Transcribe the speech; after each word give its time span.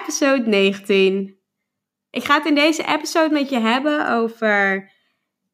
episode 0.00 0.46
19. 0.46 1.38
Ik 2.10 2.24
ga 2.24 2.34
het 2.34 2.46
in 2.46 2.54
deze 2.54 2.86
episode 2.86 3.34
met 3.34 3.48
je 3.48 3.58
hebben 3.58 4.10
over 4.10 4.90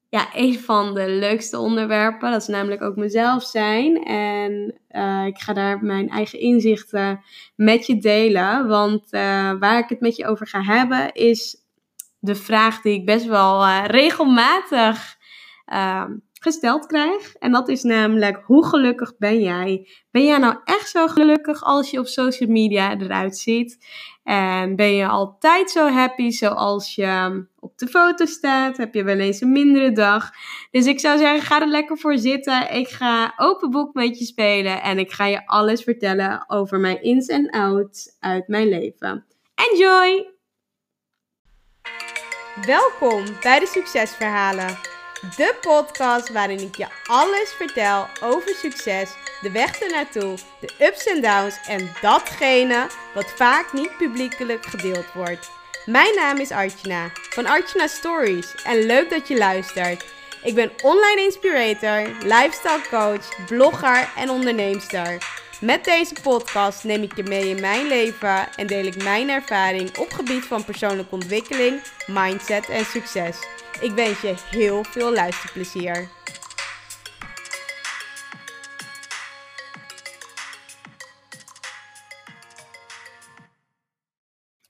ja, 0.09 0.29
een 0.35 0.59
van 0.59 0.95
de 0.95 1.09
leukste 1.09 1.59
onderwerpen. 1.59 2.30
Dat 2.30 2.40
is 2.40 2.46
namelijk 2.46 2.82
ook 2.82 2.96
mezelf 2.96 3.42
zijn. 3.42 4.04
En 4.04 4.80
uh, 4.90 5.26
ik 5.26 5.38
ga 5.38 5.53
daar 5.53 5.84
mijn 5.84 6.08
eigen 6.08 6.38
inzichten 6.38 7.21
met 7.56 7.87
je 7.87 7.98
delen. 7.98 8.68
Want 8.68 9.12
uh, 9.12 9.53
waar 9.58 9.79
ik 9.79 9.89
het 9.89 10.00
met 10.00 10.16
je 10.16 10.27
over 10.27 10.46
ga 10.46 10.62
hebben 10.62 11.12
is 11.12 11.57
de 12.18 12.34
vraag 12.34 12.80
die 12.80 12.95
ik 12.95 13.04
best 13.04 13.27
wel 13.27 13.62
uh, 13.62 13.84
regelmatig 13.86 15.18
gesteld 16.43 16.86
krijg. 16.86 17.34
En 17.34 17.52
dat 17.52 17.68
is 17.68 17.82
namelijk, 17.82 18.43
hoe 18.45 18.66
gelukkig 18.66 19.16
ben 19.18 19.41
jij? 19.41 19.88
Ben 20.11 20.25
jij 20.25 20.38
nou 20.38 20.56
echt 20.64 20.88
zo 20.88 21.06
gelukkig 21.06 21.62
als 21.62 21.91
je 21.91 21.98
op 21.98 22.06
social 22.06 22.50
media 22.50 22.98
eruit 22.98 23.38
ziet? 23.38 23.86
En 24.24 24.77
ben 24.77 24.95
je 24.95 25.06
altijd 25.06 25.70
zo 25.70 25.88
happy 25.88 26.30
zoals 26.30 26.95
je 26.95 27.45
op 27.59 27.79
de 27.79 27.87
foto 27.87 28.27
staat? 28.27 28.77
Heb 28.77 28.95
je 28.95 29.02
wel 29.02 29.18
eens 29.18 29.41
een 29.41 29.52
mindere 29.52 29.92
dag? 29.92 30.30
Dus 30.70 30.87
ik 30.87 31.01
zou 31.01 31.18
zeggen, 31.18 31.42
ga 31.42 31.60
er 31.60 31.68
lekker 31.68 31.98
voor 31.98 32.18
zitten. 32.18 32.74
Ik 32.74 32.88
ga 32.88 33.32
open 33.37 33.70
boek 33.70 33.95
met 33.95 34.18
je 34.18 34.24
spelen 34.24 34.82
en 34.82 34.98
ik 34.98 35.12
ga 35.12 35.27
je 35.27 35.46
alles 35.46 35.82
vertellen 35.82 36.45
over 36.46 36.79
mijn 36.79 37.02
ins 37.02 37.27
en 37.27 37.51
outs 37.51 38.16
uit 38.20 38.48
mijn 38.48 38.68
leven. 38.68 39.27
Enjoy! 39.54 40.27
Welkom 42.66 43.24
bij 43.43 43.59
de 43.59 43.66
Succesverhalen. 43.66 44.90
De 45.20 45.55
podcast 45.60 46.33
waarin 46.33 46.60
ik 46.60 46.77
je 46.77 46.87
alles 47.06 47.52
vertel 47.52 48.06
over 48.23 48.55
succes, 48.55 49.10
de 49.41 49.51
weg 49.51 49.80
ernaartoe, 49.80 50.38
de 50.60 50.87
ups 50.87 51.06
en 51.06 51.20
downs 51.20 51.59
en 51.66 51.91
datgene 52.01 52.87
wat 53.15 53.33
vaak 53.37 53.73
niet 53.73 53.96
publiekelijk 53.96 54.66
gedeeld 54.66 55.12
wordt. 55.15 55.51
Mijn 55.87 56.15
naam 56.15 56.37
is 56.37 56.51
Archana 56.51 57.10
van 57.30 57.46
Archana 57.46 57.87
Stories 57.87 58.54
en 58.65 58.87
leuk 58.87 59.10
dat 59.10 59.29
je 59.29 59.37
luistert. 59.37 60.04
Ik 60.43 60.54
ben 60.54 60.73
online 60.82 61.23
inspirator, 61.23 62.09
lifestyle 62.23 62.82
coach, 62.91 63.46
blogger 63.46 64.09
en 64.16 64.31
onderneemster. 64.31 65.19
Met 65.61 65.84
deze 65.84 66.15
podcast 66.22 66.84
neem 66.84 67.03
ik 67.03 67.16
je 67.16 67.22
mee 67.22 67.49
in 67.49 67.61
mijn 67.61 67.87
leven 67.87 68.53
en 68.56 68.66
deel 68.66 68.84
ik 68.84 69.03
mijn 69.03 69.28
ervaring 69.28 69.99
op 69.99 70.11
gebied 70.11 70.44
van 70.44 70.65
persoonlijke 70.65 71.15
ontwikkeling, 71.15 71.83
mindset 72.06 72.69
en 72.69 72.84
succes. 72.84 73.39
Ik 73.81 73.91
wens 73.91 74.21
je 74.21 74.34
heel 74.50 74.84
veel 74.84 75.12
luisterplezier. 75.12 76.09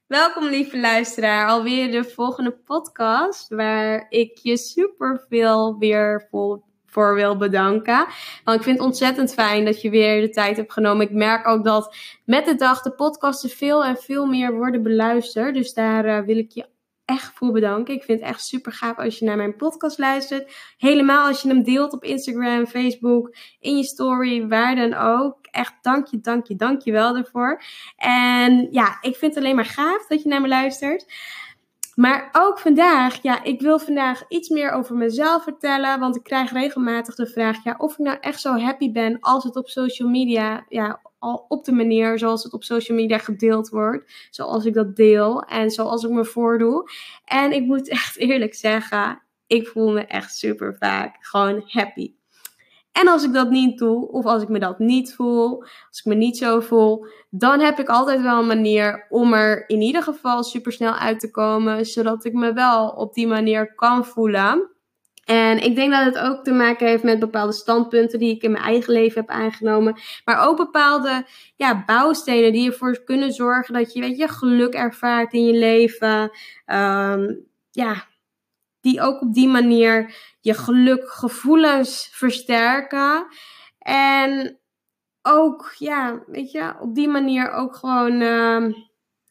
Welkom 0.06 0.44
lieve 0.44 0.80
luisteraar, 0.80 1.48
alweer 1.48 1.90
de 1.90 2.04
volgende 2.04 2.52
podcast 2.52 3.48
waar 3.48 4.06
ik 4.08 4.38
je 4.38 4.56
super 4.56 5.26
veel 5.28 5.78
weer 5.78 6.26
voor, 6.30 6.62
voor 6.90 7.14
wil 7.14 7.36
bedanken. 7.36 8.06
Want 8.44 8.58
ik 8.58 8.64
vind 8.64 8.76
het 8.76 8.86
ontzettend 8.86 9.34
fijn 9.34 9.64
dat 9.64 9.80
je 9.80 9.90
weer 9.90 10.20
de 10.20 10.30
tijd 10.30 10.56
hebt 10.56 10.72
genomen. 10.72 11.06
Ik 11.06 11.12
merk 11.12 11.46
ook 11.46 11.64
dat 11.64 11.96
met 12.24 12.44
de 12.44 12.54
dag 12.54 12.82
de 12.82 12.90
podcasten 12.90 13.50
veel 13.50 13.84
en 13.84 13.96
veel 13.96 14.26
meer 14.26 14.52
worden 14.52 14.82
beluisterd. 14.82 15.54
Dus 15.54 15.74
daar 15.74 16.06
uh, 16.06 16.20
wil 16.20 16.36
ik 16.36 16.50
je 16.50 16.66
echt 17.04 17.32
voor 17.34 17.52
bedanken. 17.52 17.94
Ik 17.94 18.02
vind 18.02 18.20
het 18.20 18.28
echt 18.28 18.44
super 18.44 18.72
gaaf 18.72 18.98
als 18.98 19.18
je 19.18 19.24
naar 19.24 19.36
mijn 19.36 19.56
podcast 19.56 19.98
luistert. 19.98 20.74
Helemaal 20.78 21.26
als 21.26 21.42
je 21.42 21.48
hem 21.48 21.62
deelt 21.62 21.92
op 21.92 22.04
Instagram, 22.04 22.66
Facebook, 22.66 23.34
in 23.60 23.76
je 23.76 23.84
story, 23.84 24.48
waar 24.48 24.76
dan 24.76 24.94
ook. 24.94 25.38
Echt 25.50 25.74
dank 25.80 26.06
je, 26.06 26.20
dank 26.20 26.46
je, 26.46 26.56
dank 26.56 26.82
je 26.82 26.92
wel 26.92 27.14
daarvoor. 27.14 27.62
En 27.96 28.68
ja, 28.70 28.98
ik 29.00 29.16
vind 29.16 29.34
het 29.34 29.44
alleen 29.44 29.56
maar 29.56 29.64
gaaf 29.64 30.06
dat 30.06 30.22
je 30.22 30.28
naar 30.28 30.40
me 30.40 30.48
luistert. 30.48 31.06
Maar 31.94 32.28
ook 32.32 32.58
vandaag, 32.58 33.22
ja, 33.22 33.42
ik 33.44 33.60
wil 33.60 33.78
vandaag 33.78 34.24
iets 34.28 34.48
meer 34.48 34.70
over 34.70 34.96
mezelf 34.96 35.42
vertellen. 35.42 36.00
Want 36.00 36.16
ik 36.16 36.22
krijg 36.22 36.52
regelmatig 36.52 37.14
de 37.14 37.26
vraag, 37.26 37.64
ja, 37.64 37.74
of 37.78 37.92
ik 37.92 37.98
nou 37.98 38.16
echt 38.20 38.40
zo 38.40 38.56
happy 38.56 38.92
ben 38.92 39.20
als 39.20 39.44
het 39.44 39.56
op 39.56 39.68
social 39.68 40.08
media, 40.08 40.64
ja, 40.68 41.00
al 41.18 41.44
op 41.48 41.64
de 41.64 41.72
manier 41.72 42.18
zoals 42.18 42.42
het 42.42 42.52
op 42.52 42.64
social 42.64 42.98
media 42.98 43.18
gedeeld 43.18 43.68
wordt. 43.68 44.12
Zoals 44.30 44.64
ik 44.64 44.74
dat 44.74 44.96
deel 44.96 45.42
en 45.42 45.70
zoals 45.70 46.04
ik 46.04 46.10
me 46.10 46.24
voordoe. 46.24 46.90
En 47.24 47.52
ik 47.52 47.62
moet 47.62 47.88
echt 47.88 48.16
eerlijk 48.28 48.54
zeggen, 48.54 49.22
ik 49.46 49.66
voel 49.66 49.92
me 49.92 50.04
echt 50.04 50.36
super 50.36 50.76
vaak 50.78 51.16
gewoon 51.20 51.62
happy. 51.66 52.14
En 52.92 53.08
als 53.08 53.24
ik 53.24 53.32
dat 53.32 53.50
niet 53.50 53.78
doe, 53.78 54.08
of 54.08 54.24
als 54.24 54.42
ik 54.42 54.48
me 54.48 54.58
dat 54.58 54.78
niet 54.78 55.14
voel, 55.14 55.62
als 55.62 55.98
ik 55.98 56.04
me 56.04 56.14
niet 56.14 56.36
zo 56.36 56.60
voel, 56.60 57.06
dan 57.30 57.60
heb 57.60 57.78
ik 57.78 57.88
altijd 57.88 58.22
wel 58.22 58.38
een 58.38 58.46
manier 58.46 59.06
om 59.08 59.32
er 59.32 59.68
in 59.68 59.80
ieder 59.80 60.02
geval 60.02 60.42
super 60.42 60.72
snel 60.72 60.92
uit 60.92 61.20
te 61.20 61.30
komen, 61.30 61.86
zodat 61.86 62.24
ik 62.24 62.32
me 62.32 62.52
wel 62.52 62.88
op 62.88 63.14
die 63.14 63.26
manier 63.26 63.74
kan 63.74 64.04
voelen. 64.04 64.70
En 65.24 65.58
ik 65.64 65.74
denk 65.74 65.92
dat 65.92 66.04
het 66.04 66.18
ook 66.18 66.44
te 66.44 66.52
maken 66.52 66.86
heeft 66.86 67.02
met 67.02 67.18
bepaalde 67.18 67.52
standpunten 67.52 68.18
die 68.18 68.34
ik 68.34 68.42
in 68.42 68.50
mijn 68.50 68.64
eigen 68.64 68.92
leven 68.92 69.20
heb 69.20 69.30
aangenomen. 69.30 70.00
Maar 70.24 70.48
ook 70.48 70.56
bepaalde 70.56 71.26
ja, 71.56 71.84
bouwstenen 71.86 72.52
die 72.52 72.70
ervoor 72.70 73.04
kunnen 73.04 73.32
zorgen 73.32 73.74
dat 73.74 73.92
je, 73.92 74.00
weet 74.00 74.16
je 74.16 74.28
geluk 74.28 74.74
ervaart 74.74 75.32
in 75.32 75.44
je 75.44 75.58
leven. 75.58 76.30
Um, 76.66 77.46
ja, 77.70 78.04
die 78.80 79.00
ook 79.00 79.20
op 79.20 79.34
die 79.34 79.48
manier 79.48 80.14
je 80.40 80.54
gelukgevoelens 80.54 82.08
versterken. 82.12 83.26
En 83.78 84.60
ook, 85.22 85.74
ja, 85.78 86.22
weet 86.26 86.50
je, 86.50 86.74
op 86.80 86.94
die 86.94 87.08
manier 87.08 87.50
ook 87.50 87.76
gewoon 87.76 88.12
uh, 88.12 88.74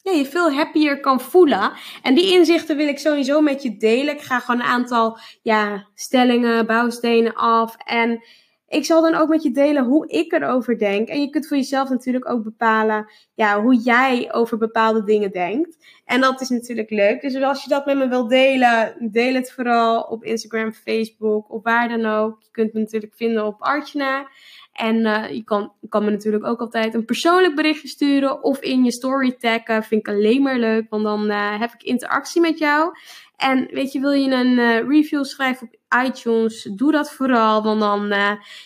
ja, 0.02 0.12
je 0.12 0.26
veel 0.26 0.52
happier 0.52 1.00
kan 1.00 1.20
voelen. 1.20 1.72
En 2.02 2.14
die 2.14 2.32
inzichten 2.32 2.76
wil 2.76 2.88
ik 2.88 2.98
sowieso 2.98 3.40
met 3.40 3.62
je 3.62 3.76
delen. 3.76 4.14
Ik 4.14 4.22
ga 4.22 4.38
gewoon 4.38 4.60
een 4.60 4.66
aantal 4.66 5.18
ja, 5.42 5.88
stellingen, 5.94 6.66
bouwstenen 6.66 7.34
af. 7.34 7.76
En 7.76 8.24
ik 8.70 8.84
zal 8.84 9.02
dan 9.02 9.14
ook 9.14 9.28
met 9.28 9.42
je 9.42 9.50
delen 9.50 9.84
hoe 9.84 10.08
ik 10.08 10.32
erover 10.32 10.78
denk. 10.78 11.08
En 11.08 11.20
je 11.20 11.30
kunt 11.30 11.46
voor 11.46 11.56
jezelf 11.56 11.88
natuurlijk 11.88 12.28
ook 12.30 12.42
bepalen 12.42 13.10
ja, 13.34 13.62
hoe 13.62 13.74
jij 13.74 14.32
over 14.32 14.58
bepaalde 14.58 15.04
dingen 15.04 15.30
denkt. 15.30 15.76
En 16.04 16.20
dat 16.20 16.40
is 16.40 16.48
natuurlijk 16.48 16.90
leuk. 16.90 17.20
Dus 17.20 17.42
als 17.42 17.62
je 17.62 17.68
dat 17.68 17.86
met 17.86 17.96
me 17.96 18.08
wilt 18.08 18.30
delen, 18.30 18.96
deel 19.12 19.34
het 19.34 19.52
vooral 19.52 20.00
op 20.00 20.24
Instagram, 20.24 20.72
Facebook 20.72 21.52
of 21.52 21.62
waar 21.62 21.88
dan 21.88 22.06
ook. 22.06 22.42
Je 22.42 22.50
kunt 22.50 22.72
me 22.72 22.80
natuurlijk 22.80 23.14
vinden 23.16 23.46
op 23.46 23.62
Artjana. 23.62 24.28
En 24.80 24.96
uh, 24.96 25.30
je 25.30 25.44
kan, 25.44 25.72
kan 25.88 26.04
me 26.04 26.10
natuurlijk 26.10 26.44
ook 26.44 26.60
altijd 26.60 26.94
een 26.94 27.04
persoonlijk 27.04 27.54
berichtje 27.54 27.88
sturen 27.88 28.42
of 28.42 28.60
in 28.60 28.84
je 28.84 28.92
story 28.92 29.32
taggen. 29.32 29.82
Vind 29.82 30.00
ik 30.00 30.14
alleen 30.14 30.42
maar 30.42 30.58
leuk, 30.58 30.86
want 30.90 31.04
dan 31.04 31.30
uh, 31.30 31.60
heb 31.60 31.72
ik 31.72 31.82
interactie 31.82 32.40
met 32.40 32.58
jou. 32.58 32.92
En 33.36 33.68
weet 33.70 33.92
je, 33.92 34.00
wil 34.00 34.10
je 34.10 34.30
een 34.30 34.58
uh, 34.58 34.88
review 34.88 35.24
schrijven 35.24 35.66
op 35.66 36.04
iTunes, 36.04 36.62
doe 36.62 36.92
dat 36.92 37.12
vooral. 37.12 37.62
Want 37.62 37.80
dan 37.80 38.08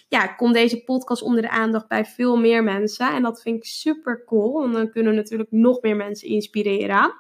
ja, 0.08 0.26
komt 0.26 0.54
deze 0.54 0.84
podcast 0.84 1.22
onder 1.22 1.42
de 1.42 1.50
aandacht 1.50 1.88
bij 1.88 2.04
veel 2.04 2.36
meer 2.36 2.64
mensen. 2.64 3.12
En 3.14 3.22
dat 3.22 3.42
vind 3.42 3.56
ik 3.56 3.64
super 3.64 4.24
cool, 4.24 4.52
want 4.52 4.72
dan 4.72 4.90
kunnen 4.90 5.12
we 5.12 5.18
natuurlijk 5.18 5.50
nog 5.50 5.80
meer 5.80 5.96
mensen 5.96 6.28
inspireren. 6.28 7.14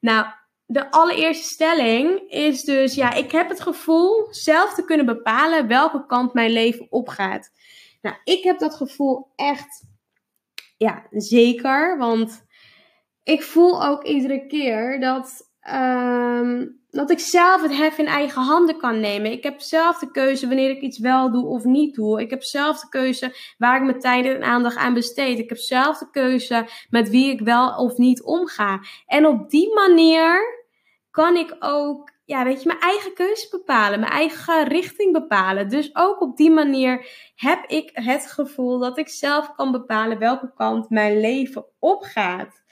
Nou, 0.00 0.26
de 0.66 0.90
allereerste 0.90 1.48
stelling 1.48 2.20
is 2.28 2.62
dus, 2.62 2.94
ja, 2.94 3.14
ik 3.14 3.30
heb 3.32 3.48
het 3.48 3.60
gevoel 3.60 4.26
zelf 4.30 4.74
te 4.74 4.84
kunnen 4.84 5.06
bepalen 5.06 5.66
welke 5.66 6.06
kant 6.06 6.34
mijn 6.34 6.50
leven 6.50 6.86
opgaat. 6.90 7.50
Nou, 8.00 8.16
ik 8.24 8.44
heb 8.44 8.58
dat 8.58 8.74
gevoel 8.74 9.32
echt, 9.36 9.84
ja, 10.76 11.06
zeker. 11.10 11.98
Want 11.98 12.44
ik 13.22 13.42
voel 13.42 13.84
ook 13.84 14.04
iedere 14.04 14.46
keer 14.46 15.00
dat, 15.00 15.50
um, 15.74 16.80
dat 16.90 17.10
ik 17.10 17.18
zelf 17.18 17.62
het 17.62 17.76
hef 17.76 17.98
in 17.98 18.06
eigen 18.06 18.42
handen 18.42 18.78
kan 18.78 19.00
nemen. 19.00 19.32
Ik 19.32 19.42
heb 19.42 19.60
zelf 19.60 19.98
de 19.98 20.10
keuze 20.10 20.46
wanneer 20.46 20.70
ik 20.70 20.80
iets 20.80 20.98
wel 20.98 21.30
doe 21.30 21.46
of 21.46 21.64
niet 21.64 21.94
doe. 21.94 22.20
Ik 22.20 22.30
heb 22.30 22.42
zelf 22.42 22.80
de 22.80 22.88
keuze 22.88 23.36
waar 23.58 23.76
ik 23.76 23.82
mijn 23.82 24.00
tijd 24.00 24.24
en 24.24 24.42
aandacht 24.42 24.76
aan 24.76 24.94
besteed. 24.94 25.38
Ik 25.38 25.48
heb 25.48 25.58
zelf 25.58 25.98
de 25.98 26.10
keuze 26.10 26.66
met 26.90 27.08
wie 27.08 27.30
ik 27.30 27.40
wel 27.40 27.76
of 27.76 27.96
niet 27.96 28.22
omga. 28.22 28.80
En 29.06 29.26
op 29.26 29.50
die 29.50 29.74
manier 29.74 30.58
kan 31.10 31.36
ik 31.36 31.56
ook 31.58 32.10
ja, 32.30 32.44
weet 32.44 32.62
je, 32.62 32.68
mijn 32.68 32.80
eigen 32.80 33.14
keuze 33.14 33.48
bepalen, 33.50 34.00
mijn 34.00 34.12
eigen 34.12 34.68
richting 34.68 35.12
bepalen. 35.12 35.68
Dus 35.68 35.90
ook 35.92 36.20
op 36.20 36.36
die 36.36 36.50
manier 36.50 37.06
heb 37.34 37.64
ik 37.66 37.90
het 37.92 38.26
gevoel 38.26 38.78
dat 38.78 38.98
ik 38.98 39.08
zelf 39.08 39.52
kan 39.52 39.72
bepalen 39.72 40.18
welke 40.18 40.52
kant 40.54 40.90
mijn 40.90 41.20
leven 41.20 41.64
opgaat. 41.78 42.62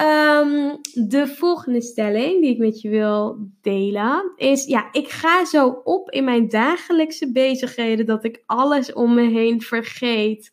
Um, 0.00 0.78
de 1.08 1.26
volgende 1.26 1.82
stelling 1.82 2.40
die 2.40 2.50
ik 2.50 2.58
met 2.58 2.80
je 2.80 2.88
wil 2.88 3.48
delen 3.60 4.32
is: 4.36 4.64
ja, 4.64 4.88
ik 4.92 5.08
ga 5.08 5.44
zo 5.44 5.68
op 5.84 6.10
in 6.10 6.24
mijn 6.24 6.48
dagelijkse 6.48 7.32
bezigheden 7.32 8.06
dat 8.06 8.24
ik 8.24 8.42
alles 8.46 8.92
om 8.92 9.14
me 9.14 9.28
heen 9.28 9.60
vergeet. 9.60 10.52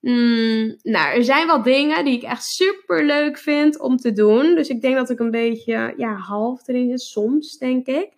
Mm, 0.00 0.76
nou, 0.82 1.16
er 1.16 1.24
zijn 1.24 1.46
wel 1.46 1.62
dingen 1.62 2.04
die 2.04 2.16
ik 2.16 2.22
echt 2.22 2.44
super 2.44 3.04
leuk 3.04 3.38
vind 3.38 3.80
om 3.80 3.96
te 3.96 4.12
doen. 4.12 4.54
Dus 4.54 4.68
ik 4.68 4.80
denk 4.80 4.96
dat 4.96 5.10
ik 5.10 5.18
een 5.18 5.30
beetje 5.30 5.94
ja, 5.96 6.14
half 6.14 6.68
erin 6.68 6.88
zit, 6.88 7.00
soms 7.00 7.58
denk 7.58 7.86
ik. 7.86 8.08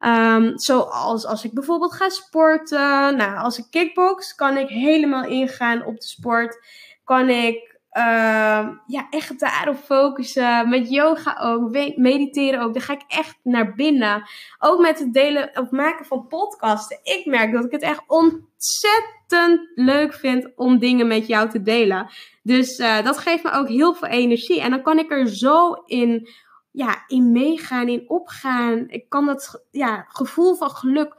Um, 0.00 0.58
zoals 0.58 1.26
als 1.26 1.44
ik 1.44 1.52
bijvoorbeeld 1.52 1.94
ga 1.94 2.08
sporten. 2.08 3.16
Nou, 3.16 3.36
als 3.36 3.58
ik 3.58 3.64
kickbox, 3.70 4.34
kan 4.34 4.56
ik 4.56 4.68
helemaal 4.68 5.24
ingaan 5.24 5.84
op 5.84 6.00
de 6.00 6.06
sport. 6.06 6.66
Kan 7.04 7.28
ik 7.28 7.73
uh, 7.96 8.68
ja, 8.86 9.06
echt 9.10 9.40
daarop 9.40 9.76
focussen. 9.76 10.68
Met 10.68 10.90
yoga 10.90 11.38
ook, 11.40 11.70
mediteren 11.96 12.60
ook. 12.60 12.72
Dan 12.72 12.82
ga 12.82 12.92
ik 12.92 13.04
echt 13.08 13.38
naar 13.42 13.74
binnen. 13.74 14.22
Ook 14.58 14.80
met 14.80 14.98
het 14.98 15.12
delen 15.12 15.50
of 15.54 15.70
maken 15.70 16.04
van 16.06 16.26
podcasten. 16.26 16.98
Ik 17.02 17.26
merk 17.26 17.52
dat 17.52 17.64
ik 17.64 17.70
het 17.70 17.82
echt 17.82 18.02
ontzettend 18.06 19.70
leuk 19.74 20.14
vind 20.14 20.52
om 20.56 20.78
dingen 20.78 21.06
met 21.06 21.26
jou 21.26 21.50
te 21.50 21.62
delen. 21.62 22.10
Dus 22.42 22.78
uh, 22.78 23.02
dat 23.02 23.18
geeft 23.18 23.42
me 23.42 23.50
ook 23.50 23.68
heel 23.68 23.94
veel 23.94 24.08
energie. 24.08 24.60
En 24.60 24.70
dan 24.70 24.82
kan 24.82 24.98
ik 24.98 25.10
er 25.10 25.28
zo 25.28 25.72
in, 25.72 26.28
ja, 26.70 27.04
in 27.06 27.32
meegaan, 27.32 27.88
in 27.88 28.04
opgaan. 28.08 28.84
Ik 28.88 29.08
kan 29.08 29.26
dat 29.26 29.64
ja, 29.70 30.04
gevoel 30.08 30.54
van 30.54 30.70
geluk 30.70 31.16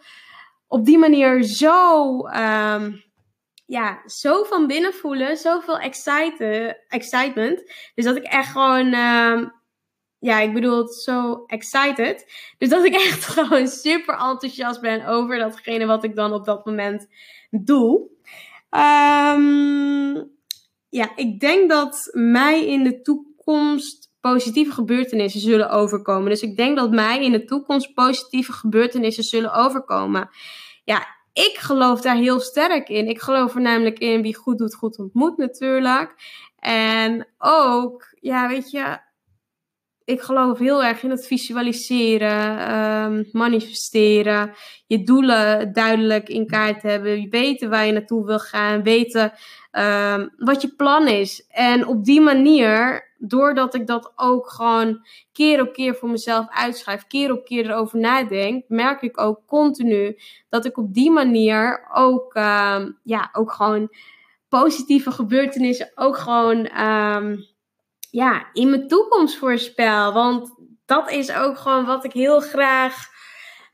op 0.68 0.86
die 0.86 0.98
manier 0.98 1.44
zo. 1.44 2.18
Um, 2.28 3.05
ja, 3.66 4.02
zo 4.06 4.44
van 4.44 4.68
binnen 4.68 4.94
voelen, 4.94 5.38
zoveel 5.38 5.80
excitement. 6.88 7.74
Dus 7.96 8.06
dat 8.06 8.16
ik 8.16 8.24
echt 8.24 8.52
gewoon, 8.52 8.86
uh, 8.86 9.48
ja, 10.20 10.40
ik 10.40 10.54
bedoel 10.54 10.88
zo 10.88 11.44
excited. 11.46 12.32
Dus 12.58 12.70
dat 12.70 12.86
ik 12.86 12.94
echt 13.10 13.26
gewoon 13.26 13.68
super 13.68 14.14
enthousiast 14.14 14.82
ben 14.82 15.06
over 15.06 15.38
datgene 15.38 15.86
wat 15.86 16.04
ik 16.04 16.16
dan 16.16 16.34
op 16.34 16.46
dat 16.46 16.66
moment 16.66 17.08
doe. 17.50 18.14
Um, 18.70 20.34
ja, 20.90 21.12
ik 21.16 21.40
denk 21.40 21.70
dat 21.70 22.10
mij 22.12 22.68
in 22.68 22.84
de 22.84 23.02
toekomst 23.02 24.14
positieve 24.20 24.72
gebeurtenissen 24.72 25.42
zullen 25.42 25.70
overkomen. 25.70 26.30
Dus 26.30 26.42
ik 26.42 26.58
denk 26.58 26.78
dat 26.78 26.92
mij 26.92 27.24
in 27.24 27.32
de 27.32 27.46
toekomst 27.46 27.94
positieve 27.94 28.52
gebeurtenissen 28.52 29.24
zullen 29.24 29.54
overkomen. 29.54 30.30
Ja, 30.84 31.15
ik 31.36 31.58
geloof 31.58 32.02
daar 32.02 32.16
heel 32.16 32.40
sterk 32.40 32.90
in. 32.90 33.08
Ik 33.08 33.22
geloof 33.22 33.56
er 33.56 33.62
namelijk 33.62 34.00
in 34.00 34.22
wie 34.22 34.36
goed 34.36 34.58
doet, 34.58 34.76
goed 34.76 34.98
ontmoet 34.98 35.38
natuurlijk. 35.38 36.16
En 36.60 37.28
ook, 37.38 38.16
ja, 38.20 38.48
weet 38.48 38.72
je, 38.72 38.98
ik 40.04 40.22
geloof 40.22 40.60
heel 40.60 40.84
erg 40.84 41.04
in 41.04 41.10
het 41.10 41.28
visualiseren, 41.28 42.74
um, 42.76 43.30
manifesteren, 43.32 44.54
je 44.88 45.04
doelen 45.04 45.74
duidelijk 45.74 46.30
in 46.30 46.48
kaart 46.48 46.82
hebben, 46.82 47.30
weten 47.30 47.70
waar 47.70 47.86
je 47.86 47.92
naartoe 47.92 48.26
wil 48.26 48.40
gaan, 48.40 48.84
weten 48.84 49.34
um, 49.72 50.30
wat 50.38 50.62
je 50.62 50.74
plan 50.76 51.08
is. 51.08 51.48
En 51.48 51.88
op 51.88 52.06
die 52.06 52.22
manier, 52.22 53.04
doordat 53.28 53.74
ik 53.74 53.88
dat 53.88 54.14
ook 54.16 54.50
gewoon 54.50 55.06
keer 55.32 55.62
op 55.62 55.74
keer 55.74 55.96
voor 55.96 56.10
mezelf 56.10 56.46
uitschrijf, 56.50 57.08
keer 57.08 57.32
op 57.32 57.46
keer 57.46 57.70
erover 57.70 58.00
nadenk, 58.00 58.64
merk 58.68 59.02
ik 59.02 59.20
ook 59.20 59.40
continu 59.48 60.18
dat 60.50 60.66
ik 60.66 60.78
op 60.78 60.94
die 60.94 61.12
manier 61.12 61.88
ook, 61.94 62.36
um, 62.36 63.00
ja, 63.04 63.30
ook 63.34 63.52
gewoon 63.52 63.90
positieve 64.50 65.12
gebeurtenissen 65.12 65.92
ook 65.96 66.18
gewoon 66.18 66.70
ja, 68.10 68.46
in 68.54 68.70
mijn 68.70 68.88
toekomst 68.88 69.38
voorspel. 69.38 70.14
Want 70.14 70.56
dat 70.86 71.12
is 71.12 71.34
ook 71.34 71.58
gewoon 71.58 71.86
wat 71.86 72.04
ik 72.04 72.14
heel 72.14 72.40
graag 72.40 73.14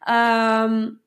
um, 0.10 1.01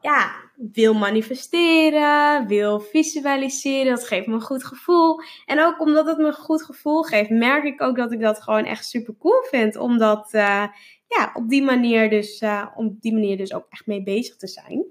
ja, 0.00 0.32
wil 0.72 0.94
manifesteren, 0.94 2.46
wil 2.46 2.80
visualiseren. 2.80 3.94
Dat 3.94 4.06
geeft 4.06 4.26
me 4.26 4.34
een 4.34 4.40
goed 4.40 4.64
gevoel. 4.64 5.20
En 5.46 5.60
ook 5.60 5.80
omdat 5.80 6.06
het 6.06 6.18
me 6.18 6.26
een 6.26 6.32
goed 6.32 6.62
gevoel 6.62 7.02
geeft, 7.02 7.30
merk 7.30 7.64
ik 7.64 7.82
ook 7.82 7.96
dat 7.96 8.12
ik 8.12 8.20
dat 8.20 8.42
gewoon 8.42 8.64
echt 8.64 8.86
super 8.86 9.14
cool 9.18 9.42
vind. 9.42 9.76
Omdat 9.76 10.34
uh, 10.34 10.66
ja, 11.06 11.30
op 11.34 11.48
die 11.48 11.62
manier 11.62 12.10
dus, 12.10 12.40
uh, 12.40 12.66
op 12.74 13.00
die 13.00 13.12
manier 13.12 13.36
dus 13.36 13.54
ook 13.54 13.66
echt 13.68 13.86
mee 13.86 14.02
bezig 14.02 14.36
te 14.36 14.48
zijn. 14.48 14.84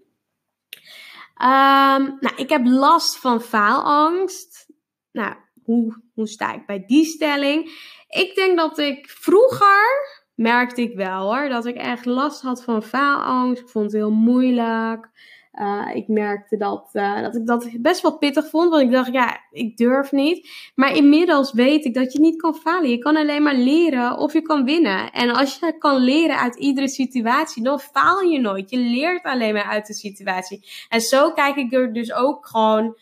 Um, 1.41 2.17
nou, 2.19 2.35
ik 2.35 2.50
heb 2.50 2.65
last 2.65 3.17
van 3.17 3.41
faalangst. 3.41 4.67
Nou, 5.12 5.35
hoe, 5.63 6.01
hoe 6.13 6.27
sta 6.27 6.53
ik 6.53 6.65
bij 6.65 6.85
die 6.85 7.05
stelling? 7.05 7.71
Ik 8.09 8.35
denk 8.35 8.57
dat 8.57 8.77
ik 8.77 9.09
vroeger 9.09 10.19
merkte 10.39 10.81
ik 10.81 10.95
wel 10.95 11.21
hoor, 11.21 11.50
dat 11.50 11.65
ik 11.65 11.75
echt 11.75 12.06
last 12.06 12.41
had 12.41 12.63
van 12.63 12.83
faalangst. 12.83 13.62
Ik 13.62 13.69
vond 13.69 13.86
het 13.86 13.94
heel 13.94 14.12
moeilijk. 14.12 15.09
Uh, 15.53 15.88
ik 15.94 16.07
merkte 16.07 16.57
dat, 16.57 16.89
uh, 16.94 17.21
dat 17.21 17.36
ik 17.36 17.45
dat 17.45 17.69
best 17.80 18.01
wel 18.01 18.18
pittig 18.18 18.50
vond, 18.50 18.69
want 18.69 18.81
ik 18.81 18.91
dacht, 18.91 19.12
ja, 19.12 19.39
ik 19.51 19.77
durf 19.77 20.12
niet. 20.12 20.50
Maar 20.75 20.95
inmiddels 20.95 21.53
weet 21.53 21.86
ik 21.86 21.94
dat 21.94 22.13
je 22.13 22.19
niet 22.19 22.41
kan 22.41 22.56
falen. 22.56 22.89
Je 22.89 22.97
kan 22.97 23.15
alleen 23.15 23.44
maar 23.44 23.56
leren 23.56 24.18
of 24.18 24.33
je 24.33 24.41
kan 24.41 24.63
winnen. 24.63 25.12
En 25.12 25.30
als 25.30 25.59
je 25.59 25.77
kan 25.77 26.01
leren 26.01 26.39
uit 26.39 26.56
iedere 26.56 26.89
situatie, 26.89 27.63
dan 27.63 27.80
faal 27.80 28.21
je 28.21 28.39
nooit. 28.39 28.69
Je 28.69 28.77
leert 28.77 29.24
alleen 29.24 29.53
maar 29.53 29.69
uit 29.69 29.88
de 29.88 29.94
situatie. 29.94 30.65
En 30.89 31.01
zo 31.01 31.31
kijk 31.31 31.56
ik 31.56 31.74
er 31.74 31.94
dus 31.94 32.13
ook 32.13 32.47
gewoon 32.47 32.97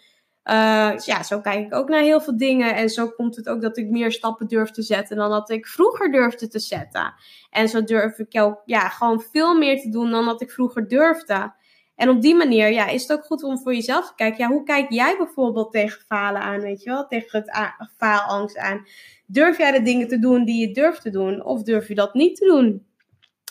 uh, 0.50 0.98
ja, 1.06 1.24
zo 1.24 1.42
kijk 1.42 1.66
ik 1.66 1.76
ook 1.76 1.90
naar 1.90 2.02
heel 2.02 2.22
veel 2.22 2.38
dingen. 2.38 2.76
En 2.76 2.90
zo 2.90 3.10
komt 3.10 3.36
het 3.36 3.50
ook 3.50 3.62
dat 3.62 3.78
ik 3.78 3.90
meer 3.90 4.12
stappen 4.12 4.48
durf 4.48 4.72
te 4.72 4.82
zetten 4.82 5.18
dan 5.18 5.30
dat 5.30 5.50
ik 5.50 5.68
vroeger 5.68 6.12
durfde 6.12 6.48
te 6.48 6.60
zetten. 6.60 7.14
En 7.50 7.70
zo 7.70 7.84
durf 7.84 8.20
ik 8.20 8.42
ook 8.42 8.62
ja, 8.66 8.90
gewoon 8.90 9.22
veel 9.32 9.58
meer 9.58 9.82
te 9.82 9.90
doen 9.90 10.12
dan 10.12 10.26
dat 10.26 10.42
ik 10.42 10.52
vroeger 10.52 10.88
durfde. 10.88 11.54
En 11.96 12.10
op 12.10 12.22
die 12.22 12.36
manier 12.36 12.72
ja, 12.72 12.88
is 12.88 13.02
het 13.02 13.18
ook 13.18 13.26
goed 13.26 13.44
om 13.44 13.60
voor 13.60 13.74
jezelf 13.74 14.08
te 14.08 14.16
kijken. 14.16 14.44
Ja, 14.44 14.50
hoe 14.50 14.64
kijk 14.64 14.92
jij 14.92 15.18
bijvoorbeeld 15.18 15.72
tegen 15.72 16.02
falen 16.08 16.42
aan, 16.42 16.62
weet 16.62 16.84
je 16.84 16.90
wel? 16.90 17.08
Tegen 17.08 17.40
het 17.40 17.74
faalangst 17.98 18.58
aan. 18.58 18.86
Durf 19.26 19.58
jij 19.58 19.72
de 19.72 19.82
dingen 19.82 20.08
te 20.08 20.20
doen 20.20 20.46
die 20.46 20.68
je 20.68 20.74
durft 20.74 21.02
te 21.02 21.10
doen? 21.10 21.46
Of 21.46 21.64
durf 21.64 21.88
je 21.88 21.96
dat 21.96 22.14
niet 22.14 22.38
te 22.38 22.46
doen? 22.46 22.86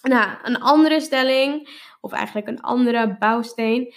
Nou, 0.02 0.30
een 0.42 0.60
andere 0.60 1.00
stelling, 1.00 1.68
of 2.00 2.12
eigenlijk 2.12 2.48
een 2.48 2.60
andere 2.60 3.16
bouwsteen 3.18 3.94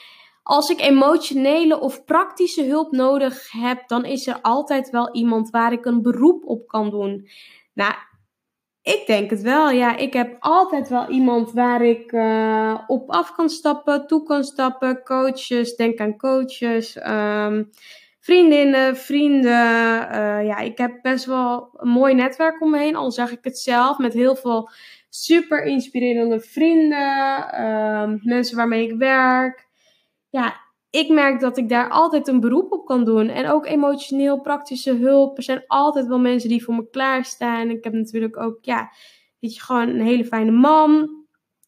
als 0.49 0.69
ik 0.69 0.81
emotionele 0.81 1.79
of 1.79 2.05
praktische 2.05 2.63
hulp 2.63 2.91
nodig 2.91 3.51
heb, 3.51 3.87
dan 3.87 4.05
is 4.05 4.27
er 4.27 4.39
altijd 4.41 4.89
wel 4.89 5.15
iemand 5.15 5.49
waar 5.49 5.71
ik 5.71 5.85
een 5.85 6.01
beroep 6.01 6.45
op 6.45 6.67
kan 6.67 6.89
doen. 6.89 7.27
Nou, 7.73 7.93
ik 8.81 9.03
denk 9.05 9.29
het 9.29 9.41
wel. 9.41 9.69
Ja, 9.69 9.97
ik 9.97 10.13
heb 10.13 10.35
altijd 10.39 10.89
wel 10.89 11.09
iemand 11.09 11.51
waar 11.51 11.81
ik 11.81 12.11
uh, 12.11 12.79
op 12.87 13.09
af 13.09 13.31
kan 13.31 13.49
stappen, 13.49 14.07
toe 14.07 14.23
kan 14.23 14.43
stappen. 14.43 15.03
Coaches, 15.03 15.75
denk 15.75 15.99
aan 15.99 16.17
coaches. 16.17 16.97
Um, 17.07 17.69
vriendinnen, 18.19 18.97
vrienden. 18.97 20.11
Uh, 20.11 20.45
ja, 20.45 20.57
ik 20.57 20.77
heb 20.77 21.01
best 21.01 21.25
wel 21.25 21.69
een 21.73 21.89
mooi 21.89 22.13
netwerk 22.13 22.61
om 22.61 22.69
me 22.69 22.77
heen. 22.77 22.95
Al 22.95 23.11
zeg 23.11 23.31
ik 23.31 23.43
het 23.43 23.59
zelf. 23.59 23.97
Met 23.97 24.13
heel 24.13 24.35
veel 24.35 24.69
super 25.09 25.63
inspirerende 25.63 26.39
vrienden. 26.39 27.65
Um, 27.65 28.19
mensen 28.23 28.57
waarmee 28.57 28.87
ik 28.87 28.97
werk 28.97 29.68
ja, 30.29 30.55
ik 30.89 31.09
merk 31.09 31.39
dat 31.39 31.57
ik 31.57 31.69
daar 31.69 31.89
altijd 31.89 32.27
een 32.27 32.39
beroep 32.39 32.71
op 32.71 32.85
kan 32.85 33.05
doen. 33.05 33.27
En 33.27 33.49
ook 33.49 33.65
emotioneel 33.65 34.41
praktische 34.41 34.95
hulp. 34.95 35.37
Er 35.37 35.43
zijn 35.43 35.63
altijd 35.67 36.07
wel 36.07 36.19
mensen 36.19 36.49
die 36.49 36.63
voor 36.63 36.75
me 36.75 36.89
klaarstaan. 36.89 37.69
Ik 37.69 37.83
heb 37.83 37.93
natuurlijk 37.93 38.37
ook, 38.37 38.57
ja, 38.61 38.91
weet 39.39 39.55
je, 39.55 39.61
gewoon 39.61 39.87
een 39.87 40.01
hele 40.01 40.25
fijne 40.25 40.51
man. 40.51 41.17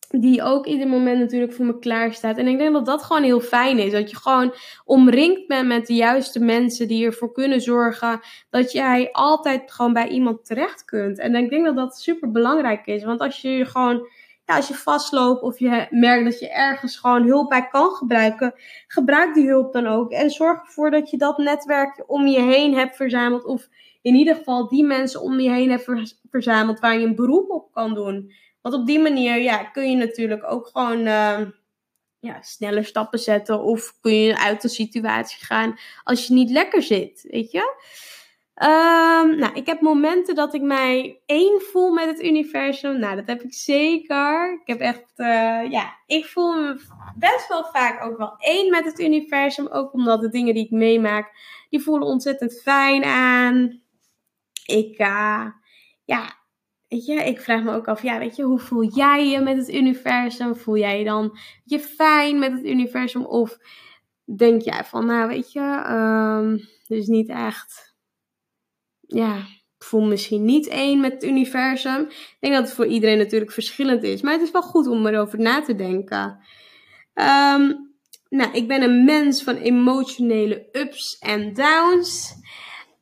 Die 0.10 0.44
ook 0.44 0.66
ieder 0.66 0.88
moment 0.88 1.20
natuurlijk 1.20 1.54
voor 1.54 1.66
me 1.66 1.80
klaar 1.80 2.14
staat. 2.14 2.38
En 2.38 2.48
ik 2.48 2.58
denk 2.58 2.74
dat 2.74 2.86
dat 2.86 3.04
gewoon 3.04 3.24
heel 3.24 3.40
fijn 3.40 3.78
is. 3.78 3.92
Dat 3.92 4.10
je 4.10 4.16
gewoon 4.16 4.54
omringd 4.86 5.48
bent 5.48 5.68
met 5.68 5.88
de 5.88 5.94
juiste 5.94 6.40
mensen 6.40 6.88
die 6.88 7.06
ervoor 7.06 7.32
kunnen 7.32 7.62
zorgen. 7.62 8.20
Dat 8.50 8.72
jij 8.72 9.10
altijd 9.12 9.72
gewoon 9.72 9.94
bij 9.94 10.08
iemand 10.08 10.46
terecht 10.46 10.86
kunt. 10.86 11.20
En 11.20 11.36
ik 11.36 11.50
denk 11.50 11.66
dat 11.66 11.76
dat 11.76 12.00
super 12.00 12.32
belangrijk 12.32 12.86
is. 12.86 13.04
Want 13.04 13.20
als 13.20 13.42
je 13.42 13.66
gewoon 13.66 14.08
als 14.56 14.68
je 14.68 14.74
vastloopt 14.74 15.42
of 15.42 15.60
je 15.60 15.88
merkt 15.90 16.24
dat 16.24 16.40
je 16.40 16.50
ergens 16.50 16.98
gewoon 16.98 17.28
hulp 17.28 17.50
bij 17.50 17.68
kan 17.68 17.90
gebruiken, 17.90 18.54
gebruik 18.88 19.34
die 19.34 19.48
hulp 19.48 19.74
dan 19.74 19.88
ook. 19.88 20.12
En 20.12 20.30
zorg 20.30 20.62
ervoor 20.62 20.92
dat 20.92 21.10
je 21.10 21.18
dat 21.18 21.38
netwerk 21.38 22.04
om 22.08 22.28
je 22.28 22.42
heen 22.42 22.74
hebt 22.76 22.96
verzameld. 22.96 23.46
Of 23.46 23.70
in 24.02 24.16
ieder 24.16 24.36
geval 24.36 24.68
die 24.68 24.84
mensen 24.84 25.22
om 25.22 25.40
je 25.40 25.50
heen 25.50 25.70
hebt 25.70 25.90
verzameld 26.30 26.80
waar 26.80 27.00
je 27.00 27.06
een 27.06 27.16
beroep 27.16 27.50
op 27.50 27.72
kan 27.72 27.94
doen. 27.94 28.32
Want 28.62 28.76
op 28.76 28.86
die 28.86 29.00
manier 29.00 29.38
ja, 29.38 29.64
kun 29.64 29.90
je 29.90 29.96
natuurlijk 29.96 30.52
ook 30.52 30.68
gewoon 30.68 31.00
uh, 31.00 31.40
ja, 32.20 32.42
sneller 32.42 32.86
stappen 32.86 33.20
zetten. 33.20 33.62
Of 33.62 33.98
kun 34.02 34.16
je 34.16 34.38
uit 34.38 34.62
de 34.62 34.68
situatie 34.68 35.46
gaan 35.46 35.80
als 36.04 36.28
je 36.28 36.34
niet 36.34 36.50
lekker 36.50 36.82
zit. 36.82 37.26
Weet 37.30 37.52
je? 37.52 37.76
Um, 38.64 39.36
nou, 39.36 39.54
ik 39.54 39.66
heb 39.66 39.82
momenten 39.82 40.36
dat 40.36 40.54
ik 40.54 40.62
mij 40.62 41.22
één 41.26 41.62
voel 41.62 41.92
met 41.92 42.06
het 42.06 42.24
universum. 42.24 43.00
Nou, 43.00 43.16
dat 43.16 43.28
heb 43.28 43.42
ik 43.42 43.54
zeker. 43.54 44.54
Ik 44.54 44.68
heb 44.68 44.80
echt, 44.80 45.14
uh, 45.18 45.72
ja, 45.72 45.96
ik 46.06 46.26
voel 46.26 46.54
me 46.54 46.82
best 47.16 47.48
wel 47.48 47.64
vaak 47.64 48.04
ook 48.04 48.18
wel 48.18 48.36
één 48.38 48.70
met 48.70 48.86
het 48.86 49.00
universum. 49.00 49.68
Ook 49.68 49.94
omdat 49.94 50.22
de 50.22 50.30
dingen 50.30 50.54
die 50.54 50.66
ik 50.66 50.72
meemaak, 50.72 51.32
die 51.70 51.80
voelen 51.80 52.08
ontzettend 52.08 52.62
fijn 52.62 53.04
aan. 53.04 53.82
Ik, 54.66 55.00
uh, 55.00 55.46
ja, 56.06 56.38
weet 56.88 57.06
je, 57.06 57.14
ik 57.14 57.42
vraag 57.42 57.64
me 57.64 57.74
ook 57.74 57.88
af, 57.88 58.04
ja, 58.04 58.20
weet 58.20 58.36
je, 58.36 58.44
hoe 58.44 58.60
voel 58.60 58.84
jij 58.84 59.28
je 59.28 59.40
met 59.40 59.58
het 59.58 59.74
universum? 59.74 60.56
Voel 60.56 60.78
jij 60.78 61.00
je 61.00 61.06
dan 61.06 61.38
je 61.64 61.80
fijn 61.80 62.40
met 62.40 62.52
het 62.52 62.66
universum? 62.66 63.26
Of 63.26 63.58
denk 64.26 64.62
jij 64.62 64.84
van, 64.84 65.06
nou, 65.06 65.28
weet 65.28 65.52
je, 65.52 65.86
um, 65.90 66.60
dus 66.88 67.08
niet 67.08 67.30
echt 67.30 67.91
ja, 69.14 69.36
ik 69.78 69.84
voel 69.84 70.02
misschien 70.02 70.46
niet 70.46 70.68
één 70.68 71.00
met 71.00 71.12
het 71.12 71.24
universum. 71.24 72.02
Ik 72.02 72.38
denk 72.40 72.54
dat 72.54 72.64
het 72.64 72.74
voor 72.74 72.86
iedereen 72.86 73.18
natuurlijk 73.18 73.52
verschillend 73.52 74.04
is. 74.04 74.22
Maar 74.22 74.34
het 74.34 74.42
is 74.42 74.52
wel 74.52 74.62
goed 74.62 74.88
om 74.88 75.08
erover 75.08 75.40
na 75.40 75.62
te 75.62 75.76
denken. 75.76 76.40
Um, 77.14 77.90
nou, 78.30 78.52
ik 78.52 78.68
ben 78.68 78.82
een 78.82 79.04
mens 79.04 79.44
van 79.44 79.56
emotionele 79.56 80.68
ups 80.72 81.18
en 81.20 81.54
downs. 81.54 82.34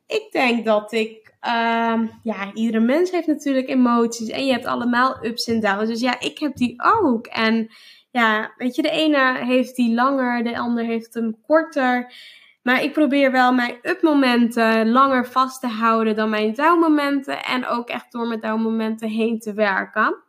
ik 0.07 0.27
denk 0.31 0.65
dat 0.65 0.91
ik, 0.91 1.33
ehm, 1.39 2.07
ja, 2.23 2.53
iedere 2.53 2.79
mens 2.79 3.11
heeft 3.11 3.27
natuurlijk 3.27 3.69
emoties 3.69 4.29
en 4.29 4.45
je 4.45 4.51
hebt 4.51 4.65
allemaal 4.65 5.25
ups 5.25 5.47
en 5.47 5.59
downs. 5.59 5.87
Dus 5.87 6.01
ja, 6.01 6.19
ik 6.19 6.39
heb 6.39 6.55
die 6.55 6.75
ook. 7.01 7.27
En 7.27 7.69
ja, 8.11 8.53
weet 8.57 8.75
je, 8.75 8.81
de 8.81 8.89
ene 8.89 9.45
heeft 9.45 9.75
die 9.75 9.93
langer, 9.93 10.43
de 10.43 10.57
ander 10.57 10.85
heeft 10.85 11.13
hem 11.13 11.41
korter. 11.41 12.13
Maar 12.69 12.83
ik 12.83 12.93
probeer 12.93 13.31
wel 13.31 13.53
mijn 13.53 13.77
up-momenten 13.81 14.91
langer 14.91 15.27
vast 15.27 15.61
te 15.61 15.67
houden 15.67 16.15
dan 16.15 16.29
mijn 16.29 16.53
down-momenten. 16.53 17.43
En 17.43 17.67
ook 17.67 17.89
echt 17.89 18.11
door 18.11 18.27
mijn 18.27 18.39
down-momenten 18.39 19.09
heen 19.09 19.39
te 19.39 19.53
werken. 19.53 20.23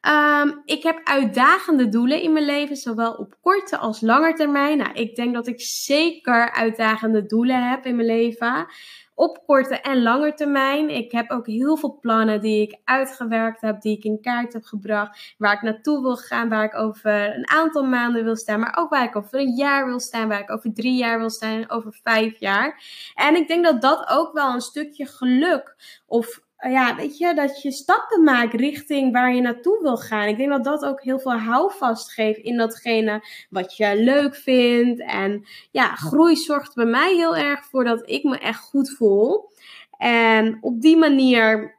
Ehm, 0.00 0.50
ik 0.64 0.82
heb 0.82 1.00
uitdagende 1.04 1.88
doelen 1.88 2.22
in 2.22 2.32
mijn 2.32 2.44
leven, 2.44 2.76
zowel 2.76 3.12
op 3.12 3.34
korte 3.40 3.76
als 3.76 4.00
lange 4.00 4.32
termijn. 4.32 4.78
Nou, 4.78 4.92
ik 4.92 5.16
denk 5.16 5.34
dat 5.34 5.46
ik 5.46 5.60
zeker 5.60 6.52
uitdagende 6.52 7.26
doelen 7.26 7.68
heb 7.68 7.84
in 7.86 7.96
mijn 7.96 8.08
leven. 8.08 8.66
Op 9.14 9.42
korte 9.46 9.80
en 9.80 10.02
lange 10.02 10.34
termijn. 10.34 10.90
Ik 10.90 11.12
heb 11.12 11.30
ook 11.30 11.46
heel 11.46 11.76
veel 11.76 11.98
plannen 12.00 12.40
die 12.40 12.62
ik 12.62 12.80
uitgewerkt 12.84 13.60
heb, 13.60 13.80
die 13.80 13.96
ik 13.96 14.04
in 14.04 14.20
kaart 14.20 14.52
heb 14.52 14.64
gebracht. 14.64 15.34
Waar 15.38 15.52
ik 15.52 15.62
naartoe 15.62 16.02
wil 16.02 16.16
gaan, 16.16 16.48
waar 16.48 16.64
ik 16.64 16.74
over 16.74 17.36
een 17.36 17.48
aantal 17.48 17.84
maanden 17.84 18.24
wil 18.24 18.36
staan. 18.36 18.60
Maar 18.60 18.76
ook 18.78 18.90
waar 18.90 19.04
ik 19.04 19.16
over 19.16 19.38
een 19.38 19.54
jaar 19.54 19.86
wil 19.86 20.00
staan, 20.00 20.28
waar 20.28 20.40
ik 20.40 20.50
over 20.50 20.72
drie 20.72 20.96
jaar 20.96 21.18
wil 21.18 21.30
staan, 21.30 21.70
over 21.70 21.98
vijf 22.02 22.40
jaar. 22.40 22.82
En 23.14 23.36
ik 23.36 23.48
denk 23.48 23.64
dat 23.64 23.82
dat 23.82 24.08
ook 24.08 24.32
wel 24.32 24.54
een 24.54 24.60
stukje 24.60 25.06
geluk 25.06 25.76
of 26.06 26.42
ja, 26.70 26.96
weet 26.96 27.18
je, 27.18 27.34
dat 27.34 27.62
je 27.62 27.70
stappen 27.70 28.22
maakt 28.22 28.54
richting 28.54 29.12
waar 29.12 29.34
je 29.34 29.40
naartoe 29.40 29.82
wil 29.82 29.96
gaan. 29.96 30.28
Ik 30.28 30.36
denk 30.36 30.50
dat 30.50 30.64
dat 30.64 30.84
ook 30.84 31.02
heel 31.02 31.18
veel 31.18 31.38
houvast 31.38 32.12
geeft 32.12 32.38
in 32.38 32.56
datgene 32.56 33.24
wat 33.50 33.76
je 33.76 33.96
leuk 33.96 34.36
vindt. 34.36 35.00
En 35.00 35.44
ja, 35.70 35.94
groei 35.94 36.36
zorgt 36.36 36.74
bij 36.74 36.84
mij 36.84 37.14
heel 37.14 37.36
erg 37.36 37.64
voor 37.64 37.84
dat 37.84 38.10
ik 38.10 38.24
me 38.24 38.38
echt 38.38 38.60
goed 38.60 38.90
voel. 38.90 39.52
En 39.98 40.58
op 40.60 40.80
die 40.80 40.96
manier, 40.96 41.78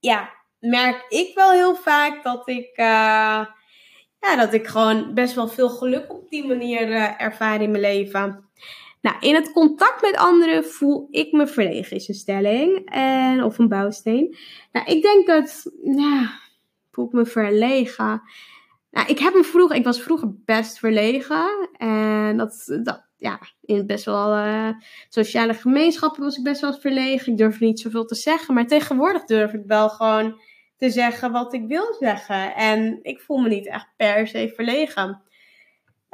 ja, 0.00 0.30
merk 0.58 1.04
ik 1.08 1.34
wel 1.34 1.50
heel 1.50 1.74
vaak 1.74 2.22
dat 2.22 2.48
ik, 2.48 2.70
uh, 2.76 3.46
ja, 4.20 4.36
dat 4.36 4.52
ik 4.52 4.66
gewoon 4.66 5.14
best 5.14 5.34
wel 5.34 5.48
veel 5.48 5.68
geluk 5.68 6.12
op 6.12 6.30
die 6.30 6.46
manier 6.46 6.88
uh, 6.88 7.20
ervaar 7.20 7.62
in 7.62 7.70
mijn 7.70 7.82
leven. 7.82 8.50
Nou, 9.02 9.16
in 9.20 9.34
het 9.34 9.52
contact 9.52 10.02
met 10.02 10.16
anderen 10.16 10.64
voel 10.64 11.08
ik 11.10 11.32
me 11.32 11.46
verlegen, 11.46 11.96
is 11.96 12.08
een 12.08 12.14
stelling. 12.14 12.88
En, 12.90 13.44
of 13.44 13.58
een 13.58 13.68
bouwsteen. 13.68 14.36
Nou, 14.72 14.86
ik 14.86 15.02
denk 15.02 15.26
dat, 15.26 15.72
ja, 15.82 16.40
voel 16.90 17.06
ik 17.06 17.12
me 17.12 17.26
verlegen. 17.26 18.22
Nou, 18.90 19.08
ik 19.08 19.18
heb 19.18 19.34
me 19.34 19.44
vroeger, 19.44 19.76
ik 19.76 19.84
was 19.84 20.02
vroeger 20.02 20.34
best 20.44 20.78
verlegen. 20.78 21.68
En 21.76 22.36
dat, 22.36 22.80
dat 22.82 23.06
ja, 23.16 23.40
in 23.60 23.86
best 23.86 24.04
wel 24.04 24.36
uh, 24.36 24.68
sociale 25.08 25.54
gemeenschappen 25.54 26.22
was 26.22 26.36
ik 26.36 26.44
best 26.44 26.60
wel 26.60 26.74
verlegen. 26.74 27.32
Ik 27.32 27.38
durfde 27.38 27.64
niet 27.64 27.80
zoveel 27.80 28.04
te 28.04 28.14
zeggen. 28.14 28.54
Maar 28.54 28.66
tegenwoordig 28.66 29.24
durf 29.24 29.52
ik 29.52 29.62
wel 29.66 29.88
gewoon 29.88 30.40
te 30.76 30.90
zeggen 30.90 31.32
wat 31.32 31.52
ik 31.52 31.66
wil 31.66 31.96
zeggen. 31.98 32.54
En 32.54 32.98
ik 33.02 33.20
voel 33.20 33.38
me 33.38 33.48
niet 33.48 33.66
echt 33.66 33.88
per 33.96 34.26
se 34.26 34.52
verlegen. 34.54 35.22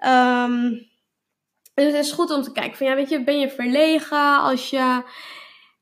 Um, 0.07 0.89
dus 1.85 1.93
het 1.97 2.05
is 2.05 2.13
goed 2.13 2.31
om 2.31 2.43
te 2.43 2.53
kijken 2.53 2.77
van 2.77 2.87
ja, 2.87 2.95
weet 2.95 3.09
je, 3.09 3.25
ben 3.25 3.39
je 3.39 3.51
verlegen 3.51 4.41
als 4.41 4.71
je 4.71 5.03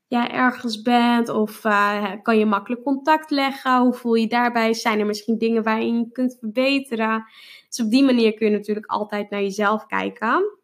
ja, 0.07 0.31
ergens 0.31 0.81
bent? 0.81 1.29
Of 1.29 1.63
uh, 1.63 2.11
kan 2.21 2.37
je 2.37 2.45
makkelijk 2.45 2.83
contact 2.83 3.31
leggen? 3.31 3.79
Hoe 3.79 3.93
voel 3.93 4.13
je 4.13 4.27
daarbij? 4.27 4.73
Zijn 4.73 4.99
er 4.99 5.05
misschien 5.05 5.37
dingen 5.37 5.63
waarin 5.63 5.97
je 5.97 6.11
kunt 6.11 6.37
verbeteren? 6.39 7.23
Dus 7.67 7.85
op 7.85 7.91
die 7.91 8.03
manier 8.03 8.33
kun 8.33 8.49
je 8.49 8.57
natuurlijk 8.57 8.85
altijd 8.85 9.29
naar 9.29 9.41
jezelf 9.41 9.85
kijken. 9.85 10.55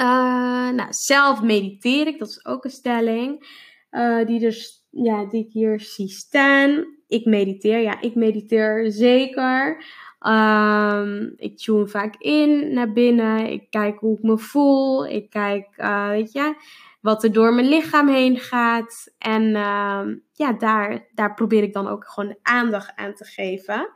Uh, 0.00 0.70
nou, 0.70 0.86
zelf 0.90 1.42
mediteer 1.42 2.06
ik, 2.06 2.18
dat 2.18 2.28
is 2.28 2.44
ook 2.44 2.64
een 2.64 2.70
stelling. 2.70 3.58
Uh, 3.90 4.26
die, 4.26 4.40
dus, 4.40 4.86
ja, 4.90 5.24
die 5.24 5.46
ik 5.46 5.52
hier 5.52 5.80
zie 5.80 6.08
staan. 6.08 6.98
Ik 7.06 7.24
mediteer, 7.24 7.78
ja, 7.78 8.00
ik 8.00 8.14
mediteer 8.14 8.92
zeker. 8.92 9.84
Um, 10.26 11.32
ik 11.36 11.58
tune 11.58 11.86
vaak 11.86 12.14
in 12.18 12.72
naar 12.72 12.92
binnen. 12.92 13.46
Ik 13.46 13.70
kijk 13.70 13.98
hoe 13.98 14.16
ik 14.16 14.22
me 14.22 14.38
voel. 14.38 15.06
Ik 15.06 15.30
kijk, 15.30 15.68
uh, 15.78 16.08
weet 16.08 16.32
je, 16.32 16.54
wat 17.00 17.24
er 17.24 17.32
door 17.32 17.54
mijn 17.54 17.68
lichaam 17.68 18.08
heen 18.08 18.38
gaat. 18.38 19.14
En 19.18 19.42
uh, 19.42 20.02
ja, 20.32 20.52
daar, 20.58 21.06
daar 21.14 21.34
probeer 21.34 21.62
ik 21.62 21.72
dan 21.72 21.88
ook 21.88 22.04
gewoon 22.06 22.36
aandacht 22.42 22.92
aan 22.96 23.14
te 23.14 23.24
geven. 23.24 23.88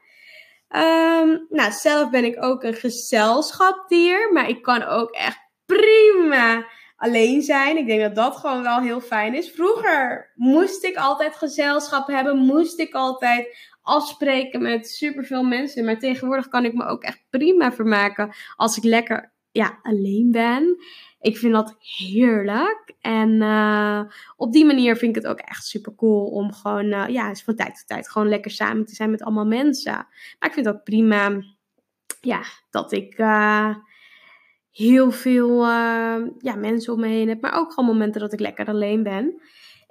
Um, 0.68 1.46
nou, 1.48 1.72
zelf 1.72 2.10
ben 2.10 2.24
ik 2.24 2.44
ook 2.44 2.62
een 2.62 2.74
gezelschapdier. 2.74 4.32
Maar 4.32 4.48
ik 4.48 4.62
kan 4.62 4.82
ook 4.82 5.10
echt 5.10 5.38
prima 5.66 6.66
alleen 6.96 7.42
zijn. 7.42 7.76
Ik 7.76 7.86
denk 7.86 8.00
dat 8.00 8.14
dat 8.14 8.36
gewoon 8.36 8.62
wel 8.62 8.80
heel 8.80 9.00
fijn 9.00 9.34
is. 9.34 9.50
Vroeger 9.50 10.32
moest 10.34 10.84
ik 10.84 10.96
altijd 10.96 11.36
gezelschap 11.36 12.06
hebben. 12.06 12.38
Moest 12.38 12.78
ik 12.78 12.94
altijd 12.94 13.72
afspreken 13.84 14.62
met 14.62 14.88
superveel 14.88 15.42
mensen. 15.42 15.84
Maar 15.84 15.98
tegenwoordig 15.98 16.48
kan 16.48 16.64
ik 16.64 16.74
me 16.74 16.84
ook 16.84 17.02
echt 17.02 17.24
prima 17.30 17.72
vermaken 17.72 18.34
als 18.56 18.76
ik 18.76 18.84
lekker 18.84 19.32
ja, 19.50 19.78
alleen 19.82 20.28
ben. 20.32 20.76
Ik 21.20 21.36
vind 21.36 21.52
dat 21.52 21.76
heerlijk. 21.78 22.92
En 23.00 23.30
uh, 23.30 24.00
op 24.36 24.52
die 24.52 24.64
manier 24.64 24.96
vind 24.96 25.16
ik 25.16 25.22
het 25.22 25.32
ook 25.32 25.38
echt 25.38 25.64
super 25.64 25.94
cool 25.94 26.26
om 26.26 26.52
gewoon, 26.52 26.84
uh, 26.84 27.08
ja, 27.08 27.34
van 27.34 27.54
tijd 27.54 27.76
tot 27.76 27.86
tijd 27.86 28.10
gewoon 28.10 28.28
lekker 28.28 28.50
samen 28.50 28.84
te 28.84 28.94
zijn 28.94 29.10
met 29.10 29.22
allemaal 29.22 29.46
mensen. 29.46 29.92
Maar 30.38 30.48
ik 30.48 30.52
vind 30.52 30.68
ook 30.68 30.84
prima, 30.84 31.42
ja, 32.20 32.42
dat 32.70 32.92
ik 32.92 33.18
uh, 33.18 33.74
heel 34.70 35.10
veel 35.10 35.62
ja, 36.38 36.54
mensen 36.56 36.92
om 36.92 37.00
me 37.00 37.06
heen 37.06 37.28
heb. 37.28 37.40
Maar 37.40 37.58
ook 37.58 37.72
gewoon 37.72 37.90
momenten 37.90 38.20
dat 38.20 38.32
ik 38.32 38.40
lekker 38.40 38.66
alleen 38.66 39.02
ben. 39.02 39.40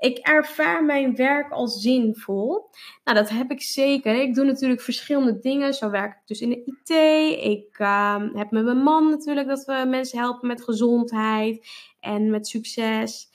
Ik 0.03 0.17
ervaar 0.17 0.83
mijn 0.83 1.15
werk 1.15 1.51
als 1.51 1.81
zinvol. 1.81 2.69
Nou, 3.03 3.17
dat 3.17 3.29
heb 3.29 3.51
ik 3.51 3.61
zeker. 3.61 4.15
Ik 4.21 4.35
doe 4.35 4.45
natuurlijk 4.45 4.81
verschillende 4.81 5.39
dingen. 5.39 5.73
Zo 5.73 5.89
werk 5.89 6.13
ik 6.13 6.21
dus 6.25 6.41
in 6.41 6.49
de 6.49 6.63
IT. 6.65 6.89
Ik 7.43 7.79
uh, 7.79 8.23
heb 8.33 8.51
met 8.51 8.63
mijn 8.63 8.77
man 8.77 9.09
natuurlijk 9.09 9.47
dat 9.47 9.65
we 9.65 9.85
mensen 9.87 10.19
helpen 10.19 10.47
met 10.47 10.63
gezondheid 10.63 11.67
en 11.99 12.29
met 12.29 12.47
succes. 12.47 13.29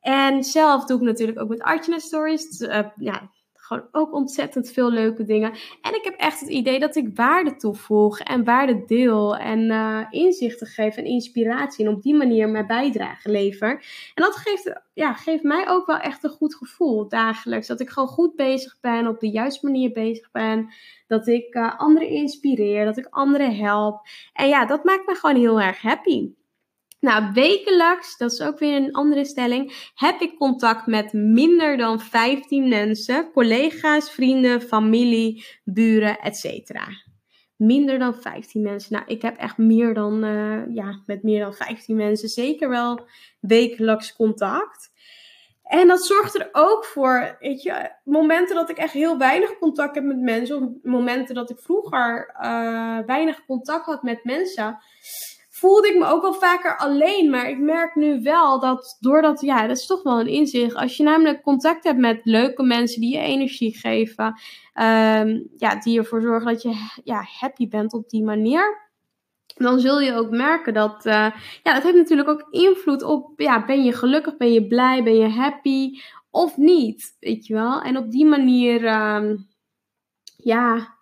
En 0.00 0.44
zelf 0.44 0.84
doe 0.84 0.96
ik 0.98 1.04
natuurlijk 1.04 1.40
ook 1.40 1.48
met 1.48 1.62
Artjana 1.62 1.98
Stories. 1.98 2.60
Uh, 2.60 2.78
ja, 2.96 3.30
gewoon 3.64 3.88
ook 3.92 4.12
ontzettend 4.12 4.70
veel 4.70 4.90
leuke 4.90 5.24
dingen. 5.24 5.50
En 5.82 5.94
ik 5.94 6.04
heb 6.04 6.14
echt 6.16 6.40
het 6.40 6.48
idee 6.48 6.78
dat 6.78 6.96
ik 6.96 7.08
waarde 7.14 7.56
toevoeg 7.56 8.18
en 8.18 8.44
waarde 8.44 8.84
deel 8.86 9.36
en 9.36 9.60
uh, 9.60 10.06
inzichten 10.10 10.66
geef 10.66 10.96
en 10.96 11.04
inspiratie. 11.04 11.86
En 11.86 11.94
op 11.94 12.02
die 12.02 12.14
manier 12.14 12.48
mijn 12.48 12.66
bijdrage 12.66 13.30
lever. 13.30 13.70
En 14.14 14.22
dat 14.22 14.36
geeft, 14.36 14.80
ja, 14.94 15.12
geeft 15.12 15.42
mij 15.42 15.68
ook 15.68 15.86
wel 15.86 15.98
echt 15.98 16.24
een 16.24 16.30
goed 16.30 16.54
gevoel 16.54 17.08
dagelijks. 17.08 17.66
Dat 17.66 17.80
ik 17.80 17.90
gewoon 17.90 18.08
goed 18.08 18.36
bezig 18.36 18.76
ben, 18.80 19.06
op 19.06 19.20
de 19.20 19.30
juiste 19.30 19.66
manier 19.66 19.92
bezig 19.92 20.30
ben. 20.30 20.72
Dat 21.06 21.26
ik 21.26 21.54
uh, 21.54 21.78
anderen 21.78 22.08
inspireer, 22.08 22.84
dat 22.84 22.98
ik 22.98 23.06
anderen 23.10 23.56
help. 23.56 24.06
En 24.32 24.48
ja, 24.48 24.66
dat 24.66 24.84
maakt 24.84 25.06
me 25.06 25.14
gewoon 25.14 25.36
heel 25.36 25.60
erg 25.60 25.80
happy. 25.80 26.30
Nou, 27.04 27.32
wekelijks, 27.32 28.16
dat 28.16 28.32
is 28.32 28.40
ook 28.40 28.58
weer 28.58 28.76
een 28.76 28.92
andere 28.92 29.24
stelling, 29.24 29.90
heb 29.94 30.20
ik 30.20 30.36
contact 30.36 30.86
met 30.86 31.12
minder 31.12 31.76
dan 31.76 32.00
15 32.00 32.68
mensen, 32.68 33.30
collega's, 33.32 34.10
vrienden, 34.10 34.60
familie, 34.60 35.44
buren, 35.64 36.18
etc. 36.18 36.70
Minder 37.56 37.98
dan 37.98 38.14
15 38.14 38.62
mensen. 38.62 38.92
Nou, 38.92 39.04
ik 39.06 39.22
heb 39.22 39.36
echt 39.36 39.58
meer 39.58 39.94
dan, 39.94 40.24
uh, 40.24 40.74
ja, 40.74 41.02
met 41.06 41.22
meer 41.22 41.40
dan 41.40 41.54
15 41.54 41.96
mensen 41.96 42.28
zeker 42.28 42.68
wel 42.68 43.06
wekelijks 43.40 44.16
contact. 44.16 44.90
En 45.62 45.88
dat 45.88 46.04
zorgt 46.04 46.34
er 46.34 46.48
ook 46.52 46.84
voor, 46.84 47.36
weet 47.40 47.62
je, 47.62 47.90
momenten 48.04 48.54
dat 48.54 48.70
ik 48.70 48.76
echt 48.76 48.92
heel 48.92 49.18
weinig 49.18 49.58
contact 49.58 49.94
heb 49.94 50.04
met 50.04 50.20
mensen, 50.20 50.56
of 50.56 50.68
momenten 50.82 51.34
dat 51.34 51.50
ik 51.50 51.58
vroeger 51.58 52.34
uh, 52.42 52.98
weinig 53.06 53.44
contact 53.44 53.86
had 53.86 54.02
met 54.02 54.24
mensen 54.24 54.78
voelde 55.64 55.88
ik 55.88 55.98
me 55.98 56.06
ook 56.06 56.22
wel 56.22 56.34
vaker 56.34 56.76
alleen. 56.76 57.30
Maar 57.30 57.48
ik 57.48 57.58
merk 57.58 57.94
nu 57.94 58.22
wel 58.22 58.60
dat 58.60 58.96
doordat, 59.00 59.40
ja, 59.40 59.66
dat 59.66 59.76
is 59.76 59.86
toch 59.86 60.02
wel 60.02 60.20
een 60.20 60.26
inzicht. 60.26 60.74
Als 60.74 60.96
je 60.96 61.02
namelijk 61.02 61.42
contact 61.42 61.84
hebt 61.84 61.98
met 61.98 62.20
leuke 62.24 62.62
mensen 62.62 63.00
die 63.00 63.12
je 63.12 63.22
energie 63.22 63.76
geven, 63.76 64.24
um, 64.24 65.48
ja, 65.56 65.80
die 65.80 65.98
ervoor 65.98 66.20
zorgen 66.20 66.52
dat 66.52 66.62
je 66.62 66.88
ja, 67.04 67.24
happy 67.40 67.68
bent 67.68 67.92
op 67.92 68.08
die 68.08 68.24
manier. 68.24 68.92
Dan 69.54 69.80
zul 69.80 70.00
je 70.00 70.14
ook 70.14 70.30
merken 70.30 70.74
dat, 70.74 71.06
uh, 71.06 71.30
ja, 71.62 71.74
dat 71.74 71.82
heeft 71.82 71.96
natuurlijk 71.96 72.28
ook 72.28 72.46
invloed 72.50 73.02
op, 73.02 73.40
ja, 73.40 73.64
ben 73.64 73.84
je 73.84 73.92
gelukkig, 73.92 74.36
ben 74.36 74.52
je 74.52 74.66
blij, 74.66 75.02
ben 75.02 75.16
je 75.16 75.28
happy 75.28 75.98
of 76.30 76.56
niet, 76.56 77.16
weet 77.20 77.46
je 77.46 77.54
wel. 77.54 77.82
En 77.82 77.96
op 77.96 78.10
die 78.10 78.26
manier, 78.26 78.84
um, 79.14 79.46
ja, 80.36 80.96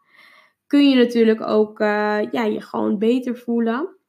kun 0.67 0.89
je 0.89 0.97
natuurlijk 0.97 1.41
ook, 1.41 1.81
uh, 1.81 2.31
ja, 2.31 2.45
je 2.45 2.61
gewoon 2.61 2.99
beter 2.99 3.37
voelen. 3.37 4.01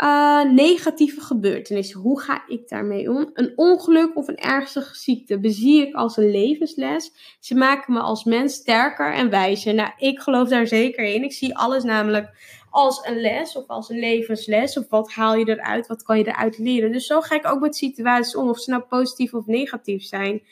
Uh, 0.00 0.42
negatieve 0.52 1.20
gebeurtenissen. 1.20 2.00
Hoe 2.00 2.20
ga 2.20 2.42
ik 2.46 2.68
daarmee 2.68 3.10
om? 3.10 3.30
Een 3.34 3.52
ongeluk 3.56 4.16
of 4.16 4.28
een 4.28 4.36
ernstige 4.36 4.94
ziekte 4.96 5.40
bezie 5.40 5.86
ik 5.86 5.94
als 5.94 6.16
een 6.16 6.30
levensles. 6.30 7.12
Ze 7.40 7.54
maken 7.54 7.92
me 7.92 8.00
als 8.00 8.24
mens 8.24 8.54
sterker 8.54 9.12
en 9.12 9.30
wijzer. 9.30 9.74
Nou, 9.74 9.90
ik 9.96 10.20
geloof 10.20 10.48
daar 10.48 10.66
zeker 10.66 11.04
in. 11.04 11.24
Ik 11.24 11.32
zie 11.32 11.56
alles 11.56 11.84
namelijk 11.84 12.30
als 12.70 13.06
een 13.06 13.20
les 13.20 13.56
of 13.56 13.66
als 13.66 13.90
een 13.90 13.98
levensles. 13.98 14.78
Of 14.78 14.88
wat 14.88 15.12
haal 15.12 15.34
je 15.36 15.48
eruit? 15.48 15.86
Wat 15.86 16.02
kan 16.02 16.18
je 16.18 16.26
eruit 16.26 16.58
leren? 16.58 16.92
Dus 16.92 17.06
zo 17.06 17.20
ga 17.20 17.34
ik 17.34 17.46
ook 17.46 17.60
met 17.60 17.76
situaties 17.76 18.36
om, 18.36 18.48
of 18.48 18.58
ze 18.58 18.70
nou 18.70 18.82
positief 18.82 19.34
of 19.34 19.46
negatief 19.46 20.04
zijn. 20.04 20.42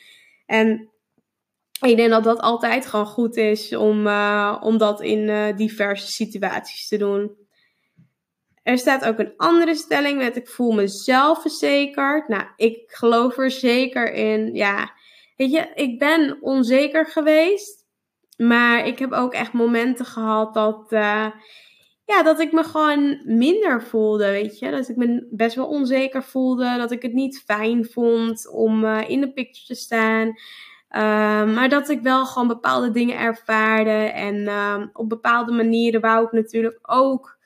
En 0.47 0.91
ik 1.81 1.97
denk 1.97 2.11
dat 2.11 2.25
dat 2.25 2.41
altijd 2.41 2.87
gewoon 2.87 3.07
goed 3.07 3.37
is 3.37 3.77
om, 3.77 4.07
uh, 4.07 4.57
om 4.61 4.79
dat 4.79 5.01
in 5.01 5.19
uh, 5.19 5.57
diverse 5.57 6.13
situaties 6.13 6.89
te 6.89 6.97
doen. 6.97 7.40
Er 8.71 8.79
staat 8.79 9.05
ook 9.05 9.19
een 9.19 9.33
andere 9.37 9.75
stelling 9.75 10.19
met 10.19 10.37
ik 10.37 10.49
voel 10.49 10.73
me 10.73 10.87
zelfverzekerd. 10.87 12.29
Nou, 12.29 12.43
ik 12.57 12.83
geloof 12.87 13.37
er 13.37 13.51
zeker 13.51 14.13
in. 14.13 14.55
Ja, 14.55 14.93
weet 15.37 15.51
je, 15.51 15.71
ik 15.75 15.99
ben 15.99 16.39
onzeker 16.41 17.07
geweest. 17.07 17.87
Maar 18.37 18.87
ik 18.87 18.99
heb 18.99 19.13
ook 19.13 19.33
echt 19.33 19.53
momenten 19.53 20.05
gehad 20.05 20.55
dat, 20.55 20.93
uh, 20.93 21.27
ja, 22.05 22.23
dat 22.23 22.41
ik 22.41 22.53
me 22.53 22.65
gewoon 22.65 23.21
minder 23.25 23.83
voelde, 23.83 24.27
weet 24.27 24.59
je. 24.59 24.71
Dat 24.71 24.89
ik 24.89 24.97
me 24.97 25.27
best 25.31 25.57
wel 25.57 25.69
onzeker 25.69 26.23
voelde. 26.23 26.77
Dat 26.77 26.91
ik 26.91 27.03
het 27.03 27.13
niet 27.13 27.43
fijn 27.47 27.85
vond 27.85 28.51
om 28.51 28.85
uh, 28.85 29.09
in 29.09 29.21
de 29.21 29.33
picture 29.33 29.67
te 29.67 29.75
staan. 29.75 30.27
Uh, 30.29 31.55
maar 31.55 31.69
dat 31.69 31.89
ik 31.89 32.01
wel 32.01 32.27
gewoon 32.27 32.49
bepaalde 32.49 32.91
dingen 32.91 33.19
ervaarde. 33.19 33.91
En 34.01 34.47
ehm, 34.47 34.87
op 34.93 35.09
bepaalde 35.09 35.53
manieren 35.53 36.01
wou 36.01 36.25
ik 36.25 36.33
natuurlijk 36.33 36.79
ook 36.83 37.39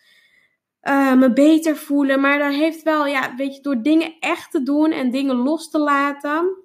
uh, 0.88 1.14
me 1.14 1.33
beter 1.33 1.76
voelen. 1.76 2.21
Maar 2.21 2.38
dat 2.38 2.53
heeft 2.53 2.83
wel, 2.83 3.07
ja, 3.07 3.35
weet 3.37 3.55
je, 3.55 3.61
door 3.61 3.83
dingen 3.83 4.14
echt 4.21 4.50
te 4.50 4.62
doen 4.62 4.91
en 4.93 5.11
dingen 5.11 5.37
los 5.37 5.71
te 5.71 5.79
laten, 5.79 6.64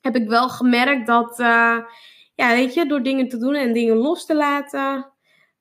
heb 0.00 0.16
ik 0.16 0.28
wel 0.28 0.48
gemerkt 0.48 1.06
dat, 1.06 1.38
uh, 1.40 1.78
ja, 2.34 2.48
weet 2.48 2.74
je, 2.74 2.86
door 2.86 3.02
dingen 3.02 3.28
te 3.28 3.38
doen 3.38 3.54
en 3.54 3.72
dingen 3.72 3.96
los 3.96 4.26
te 4.26 4.34
laten, 4.34 5.12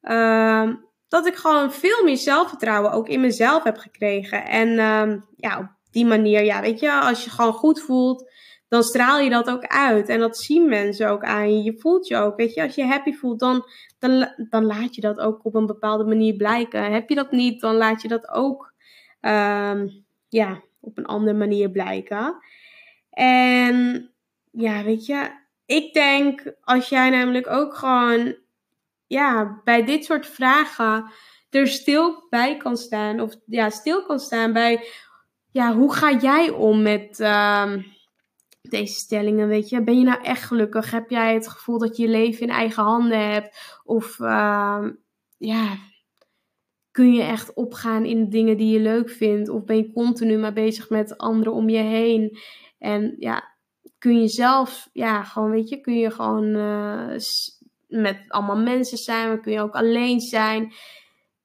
uh, 0.02 0.70
dat 1.08 1.26
ik 1.26 1.36
gewoon 1.36 1.72
veel 1.72 2.04
meer 2.04 2.18
zelfvertrouwen 2.18 2.92
ook 2.92 3.08
in 3.08 3.22
mezelf 3.22 3.64
heb 3.64 3.78
gekregen. 3.78 4.46
En 4.46 4.70
uh, 4.70 5.22
ja, 5.36 5.60
op 5.60 5.68
die 5.92 6.06
manier, 6.06 6.44
ja, 6.44 6.62
weet 6.62 6.80
je, 6.80 6.92
als 6.92 7.24
je 7.24 7.30
gewoon 7.30 7.54
goed 7.54 7.82
voelt, 7.82 8.32
dan 8.74 8.84
straal 8.84 9.20
je 9.20 9.30
dat 9.30 9.50
ook 9.50 9.66
uit. 9.68 10.10
En 10.10 10.20
dat 10.20 10.38
zien 10.38 10.70
mensen 10.70 11.10
ook 11.10 11.24
aan 11.24 11.56
je. 11.56 11.64
Je 11.64 11.80
voelt 11.80 12.08
je 12.08 12.18
ook, 12.18 12.38
weet 12.38 12.54
je, 12.54 12.62
als 12.62 12.76
je 12.76 12.86
happy 12.86 13.14
voelt, 13.14 13.40
dan, 13.40 13.66
dan, 14.50 14.66
laat 14.66 14.96
je 14.96 15.02
dat 15.02 15.20
ook 15.20 15.46
op 15.46 15.56
een 15.56 15.66
bepaalde 15.66 16.04
manier 16.04 16.36
blijken. 16.36 16.92
Heb 16.92 17.10
je 17.10 17.16
dat 17.16 17.32
niet, 17.32 17.62
dan 17.62 17.76
laat 17.76 18.02
je 18.02 18.08
dat 18.08 18.30
ook, 18.30 18.74
um, 19.22 20.06
ja, 20.30 20.62
op 20.80 20.98
een 20.98 21.06
andere 21.06 21.38
manier 21.38 21.70
blijken. 21.70 22.36
En 23.10 24.10
ja, 24.52 24.84
weet 24.84 25.06
je, 25.06 25.30
ik 25.66 25.94
denk 25.94 26.54
als 26.62 26.90
jij 26.90 27.10
namelijk 27.10 27.48
ook 27.48 27.76
gewoon, 27.76 28.36
ja, 29.08 29.62
bij 29.64 29.86
dit 29.86 30.06
soort 30.06 30.28
vragen 30.28 31.12
er 31.50 31.68
stil 31.68 32.28
bij 32.30 32.58
kan 32.58 32.78
staan, 32.78 33.20
of 33.20 33.36
ja, 33.46 33.70
stil 33.70 34.06
kan 34.06 34.20
staan 34.20 34.54
bij, 34.54 34.88
ja, 35.52 35.74
hoe 35.74 35.94
ga 35.94 36.12
jij 36.12 36.50
om 36.50 36.82
met. 36.82 37.20
Um, 37.20 37.93
deze 38.70 38.94
stellingen, 38.94 39.48
weet 39.48 39.70
je. 39.70 39.84
Ben 39.84 39.98
je 39.98 40.04
nou 40.04 40.24
echt 40.24 40.44
gelukkig? 40.44 40.92
Heb 40.92 41.10
jij 41.10 41.34
het 41.34 41.48
gevoel 41.48 41.78
dat 41.78 41.98
je 41.98 42.04
je 42.04 42.10
leven 42.10 42.42
in 42.42 42.50
eigen 42.50 42.84
handen 42.84 43.32
hebt? 43.32 43.80
Of 43.84 44.20
uh, 44.20 44.88
ja, 45.38 45.78
kun 46.92 47.14
je 47.14 47.22
echt 47.22 47.54
opgaan 47.54 48.06
in 48.06 48.30
dingen 48.30 48.58
die 48.58 48.74
je 48.74 48.80
leuk 48.80 49.10
vindt? 49.10 49.50
Of 49.50 49.64
ben 49.64 49.78
je 49.78 49.94
continu 49.94 50.38
maar 50.38 50.54
bezig 50.54 50.90
met 50.90 51.18
anderen 51.18 51.54
om 51.54 51.70
je 51.70 51.78
heen? 51.78 52.38
En 52.78 53.16
ja, 53.18 53.56
kun 53.98 54.22
je 54.22 54.28
zelf, 54.28 54.90
ja, 54.94 55.24
gewoon, 55.24 55.52
weet 55.52 55.70
je, 55.70 55.82
kun 55.82 55.98
je 55.98 56.12
gewoon 56.12 56.46
uh, 56.46 57.16
met 57.88 58.24
allemaal 58.28 58.58
mensen 58.58 58.98
zijn, 58.98 59.28
maar 59.28 59.40
kun 59.40 59.52
je 59.52 59.62
ook 59.62 59.76
alleen 59.76 60.20
zijn. 60.20 60.74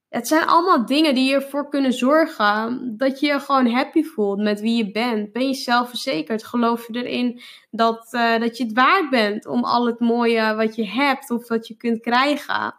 Het 0.08 0.28
zijn 0.28 0.46
allemaal 0.46 0.86
dingen 0.86 1.14
die 1.14 1.34
ervoor 1.34 1.68
kunnen 1.68 1.92
zorgen 1.92 2.94
dat 2.96 3.20
je 3.20 3.26
je 3.26 3.40
gewoon 3.40 3.70
happy 3.70 4.02
voelt 4.02 4.38
met 4.38 4.60
wie 4.60 4.76
je 4.76 4.90
bent. 4.90 5.32
Ben 5.32 5.46
je 5.46 5.54
zelfverzekerd? 5.54 6.44
Geloof 6.44 6.86
je 6.86 7.04
erin 7.04 7.40
dat, 7.70 8.08
uh, 8.12 8.38
dat 8.38 8.56
je 8.56 8.64
het 8.64 8.72
waard 8.72 9.10
bent 9.10 9.46
om 9.46 9.64
al 9.64 9.86
het 9.86 10.00
mooie 10.00 10.54
wat 10.54 10.74
je 10.74 10.86
hebt 10.86 11.30
of 11.30 11.48
wat 11.48 11.66
je 11.66 11.76
kunt 11.76 12.00
krijgen? 12.00 12.74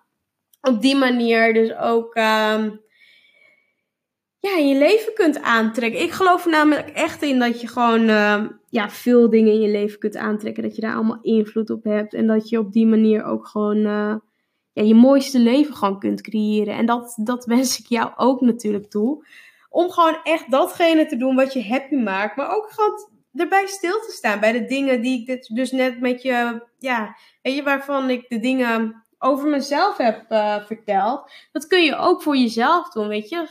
Op 0.62 0.82
die 0.82 0.96
manier 0.96 1.54
dus 1.54 1.76
ook 1.76 2.16
um, 2.16 2.82
ja, 4.40 4.58
je 4.58 4.78
leven 4.78 5.14
kunt 5.14 5.42
aantrekken. 5.42 6.02
Ik 6.02 6.12
geloof 6.12 6.46
er 6.46 6.52
namelijk 6.52 6.90
echt 6.90 7.22
in 7.22 7.40
dat 7.40 7.62
je 7.62 7.68
gewoon 7.68 8.10
uh, 8.10 8.46
ja, 8.70 8.90
veel 8.90 9.30
dingen 9.30 9.54
in 9.54 9.62
je 9.62 9.72
leven 9.72 10.00
kunt 10.00 10.18
aantrekken. 10.18 10.64
Dat 10.64 10.76
je 10.76 10.82
daar 10.82 10.96
allemaal 10.96 11.22
invloed 11.22 11.70
op 11.70 11.84
hebt. 11.84 12.14
En 12.14 12.28
dat 12.28 12.50
je 12.50 12.60
op 12.60 12.72
die 12.72 12.88
manier 12.88 13.24
ook 13.24 13.48
gewoon... 13.48 13.86
Ja, 14.74 14.84
je 14.84 14.96
mooiste 14.96 15.40
leven 15.40 15.76
gewoon 15.76 16.00
kunt 16.00 16.22
creëren. 16.22 16.74
En 16.74 16.86
dat, 16.86 17.14
dat 17.24 17.46
wens 17.46 17.80
ik 17.80 17.86
jou 17.86 18.12
ook 18.16 18.42
natuurlijk 18.42 18.90
toe. 18.90 19.26
Om 19.70 19.90
gewoon 19.90 20.20
echt 20.24 20.52
datgene 20.52 21.06
te 21.06 21.18
doen 21.18 21.36
wat 21.36 21.54
je 21.54 21.68
happy 21.68 21.96
maakt. 21.96 22.36
Maar 22.36 22.56
ook 22.56 22.72
gewoon 22.72 23.10
erbij 23.34 23.68
stil 23.68 24.00
te 24.00 24.12
staan. 24.12 24.40
Bij 24.40 24.52
de 24.52 24.66
dingen 24.66 25.02
die 25.02 25.28
ik 25.28 25.48
dus 25.54 25.72
net 25.72 26.00
met 26.00 26.22
je, 26.22 26.66
ja, 26.78 27.16
weet 27.42 27.56
je, 27.56 27.64
waarvan 27.64 28.10
ik 28.10 28.30
de 28.30 28.40
dingen 28.40 29.04
over 29.18 29.50
mezelf 29.50 29.98
heb 29.98 30.32
uh, 30.32 30.66
verteld. 30.66 31.32
Dat 31.52 31.68
kun 31.68 31.84
je 31.84 31.96
ook 31.96 32.22
voor 32.22 32.38
jezelf 32.38 32.90
doen, 32.90 33.08
weet 33.08 33.30
je. 33.30 33.48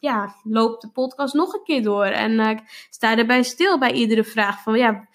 Ja, 0.00 0.34
loop 0.42 0.80
de 0.80 0.90
podcast 0.90 1.34
nog 1.34 1.54
een 1.54 1.62
keer 1.62 1.82
door. 1.82 2.04
En 2.04 2.32
uh, 2.32 2.50
sta 2.90 3.16
erbij 3.16 3.42
stil 3.42 3.78
bij 3.78 3.92
iedere 3.92 4.24
vraag 4.24 4.62
van, 4.62 4.78
ja, 4.78 5.08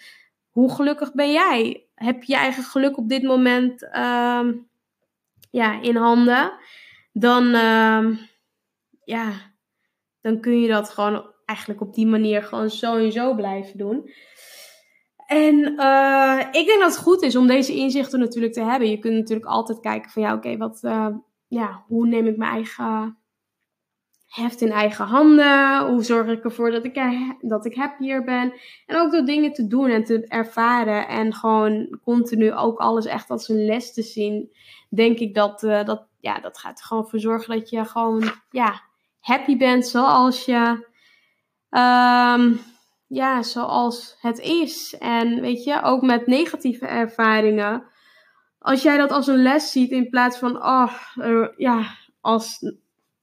hoe 0.49 0.71
gelukkig 0.73 1.13
ben 1.13 1.31
jij? 1.31 1.86
Heb 1.95 2.23
je 2.23 2.36
eigen 2.36 2.63
geluk 2.63 2.97
op 2.97 3.10
dit 3.10 3.23
moment... 3.23 3.84
Uh, 3.84 4.49
ja, 5.52 5.82
in 5.82 5.96
handen, 5.96 6.54
dan, 7.14 7.44
uh, 7.46 8.18
ja, 9.04 9.32
dan 10.22 10.42
kun 10.42 10.62
je 10.62 10.68
dat 10.68 10.90
gewoon 10.90 11.34
eigenlijk 11.46 11.82
op 11.82 11.94
die 11.94 12.08
manier 12.08 12.44
gewoon 12.44 12.70
zo 12.70 12.98
en 12.98 13.12
zo 13.12 13.36
blijven 13.36 13.78
doen. 13.78 14.10
En 15.26 15.56
uh, 15.78 16.40
ik 16.52 16.66
denk 16.66 16.80
dat 16.80 16.92
het 16.92 17.04
goed 17.04 17.22
is 17.22 17.36
om 17.36 17.48
deze 17.48 17.76
inzichten 17.76 18.20
natuurlijk 18.20 18.54
te 18.54 18.64
hebben. 18.64 18.90
Je 18.90 19.00
kunt 19.00 19.14
natuurlijk 19.14 19.48
altijd 19.48 19.80
kijken 19.80 20.12
van 20.12 20.22
ja, 20.22 20.34
oké, 20.34 20.58
wat, 20.58 20.80
uh, 20.84 21.08
ja, 21.48 21.84
hoe 21.88 22.08
neem 22.08 22.28
ik 22.28 22.38
mijn 22.38 22.52
eigen 22.52 23.18
heft 24.28 24.62
in 24.62 24.72
eigen 24.72 25.06
handen? 25.06 25.88
Hoe 25.88 26.04
zorg 26.04 26.28
ik 26.28 26.44
ervoor 26.44 26.72
dat 26.72 26.86
ik, 26.86 27.02
dat 27.42 27.66
ik 27.66 27.76
happier 27.76 28.24
ben? 28.24 28.54
En 28.86 28.98
ook 28.98 29.12
door 29.12 29.26
dingen 29.26 29.54
te 29.54 29.68
doen 29.68 29.90
en 29.90 30.04
te 30.04 30.26
ervaren 30.28 31.08
en 31.08 31.34
gewoon 31.34 32.00
continu 32.04 32.54
ook 32.54 32.80
alles 32.80 33.06
echt 33.06 33.30
als 33.30 33.50
een 33.50 33.66
les 33.66 33.94
te 33.94 34.02
zien 34.02 34.52
denk 34.95 35.19
ik 35.19 35.34
dat, 35.34 35.63
uh, 35.63 35.84
dat, 35.84 36.08
ja, 36.19 36.39
dat 36.39 36.58
gaat 36.58 36.80
er 36.80 36.86
gewoon 36.86 37.08
voor 37.08 37.19
zorgen 37.19 37.60
dat 37.60 37.69
je 37.69 37.86
gewoon 37.86 38.32
ja, 38.49 38.82
happy 39.19 39.58
bent 39.58 39.88
zoals 39.88 40.45
je, 40.45 40.88
um, 41.69 42.62
ja, 43.08 43.43
zoals 43.43 44.17
het 44.19 44.39
is. 44.39 44.95
En 44.99 45.41
weet 45.41 45.63
je, 45.63 45.82
ook 45.82 46.01
met 46.01 46.27
negatieve 46.27 46.86
ervaringen. 46.86 47.84
Als 48.60 48.82
jij 48.82 48.97
dat 48.97 49.12
als 49.12 49.27
een 49.27 49.41
les 49.41 49.71
ziet 49.71 49.91
in 49.91 50.10
plaats 50.10 50.38
van, 50.38 50.63
oh, 50.63 50.93
uh, 51.15 51.47
ja, 51.58 51.97
als, 52.21 52.73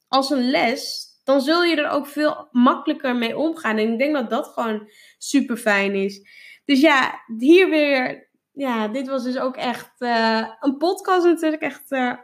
als 0.09 0.31
een 0.31 0.50
les, 0.50 1.07
dan 1.24 1.40
zul 1.40 1.62
je 1.64 1.76
er 1.76 1.90
ook 1.90 2.07
veel 2.07 2.48
makkelijker 2.52 3.16
mee 3.16 3.37
omgaan. 3.37 3.76
En 3.76 3.92
ik 3.92 3.98
denk 3.98 4.14
dat 4.14 4.31
dat 4.31 4.46
gewoon 4.46 4.90
super 5.18 5.57
fijn 5.57 5.94
is. 5.94 6.28
Dus 6.64 6.81
ja, 6.81 7.20
hier 7.38 7.68
weer 7.68 8.28
ja, 8.59 8.88
dit 8.88 9.09
was 9.09 9.25
dus 9.25 9.38
ook 9.38 9.57
echt 9.57 9.92
uh, 9.99 10.49
een 10.61 10.77
podcast 10.77 11.25
natuurlijk. 11.25 11.62
Echt 11.62 11.92
uh, 11.92 12.14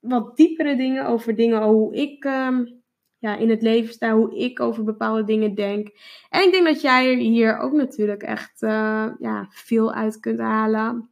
wat 0.00 0.36
diepere 0.36 0.76
dingen 0.76 1.06
over 1.06 1.34
dingen 1.34 1.62
hoe 1.62 1.94
ik 1.94 2.24
um, 2.24 2.82
ja, 3.18 3.36
in 3.36 3.50
het 3.50 3.62
leven 3.62 3.92
sta. 3.92 4.12
Hoe 4.12 4.36
ik 4.36 4.60
over 4.60 4.84
bepaalde 4.84 5.24
dingen 5.24 5.54
denk. 5.54 5.88
En 6.28 6.42
ik 6.42 6.52
denk 6.52 6.66
dat 6.66 6.80
jij 6.80 7.14
hier 7.14 7.58
ook 7.58 7.72
natuurlijk 7.72 8.22
echt 8.22 8.62
uh, 8.62 9.08
ja, 9.18 9.46
veel 9.48 9.92
uit 9.92 10.20
kunt 10.20 10.40
halen. 10.40 11.10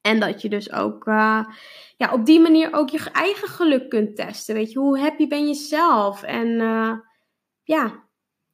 En 0.00 0.20
dat 0.20 0.42
je 0.42 0.48
dus 0.48 0.72
ook 0.72 1.04
ja, 1.04 2.12
op 2.12 2.26
die 2.26 2.40
manier 2.40 2.72
ook 2.72 2.88
je 2.88 3.10
eigen 3.12 3.48
geluk 3.48 3.90
kunt 3.90 4.16
testen. 4.16 4.54
Weet 4.54 4.72
je, 4.72 4.78
hoe 4.78 4.98
happy 4.98 5.28
ben 5.28 5.46
je 5.46 5.54
zelf? 5.54 6.22
En 6.22 6.48
ja, 7.62 8.04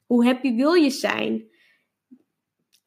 hoe 0.05 0.25
happy 0.25 0.55
wil 0.55 0.73
je 0.73 0.89
zijn? 0.89 1.50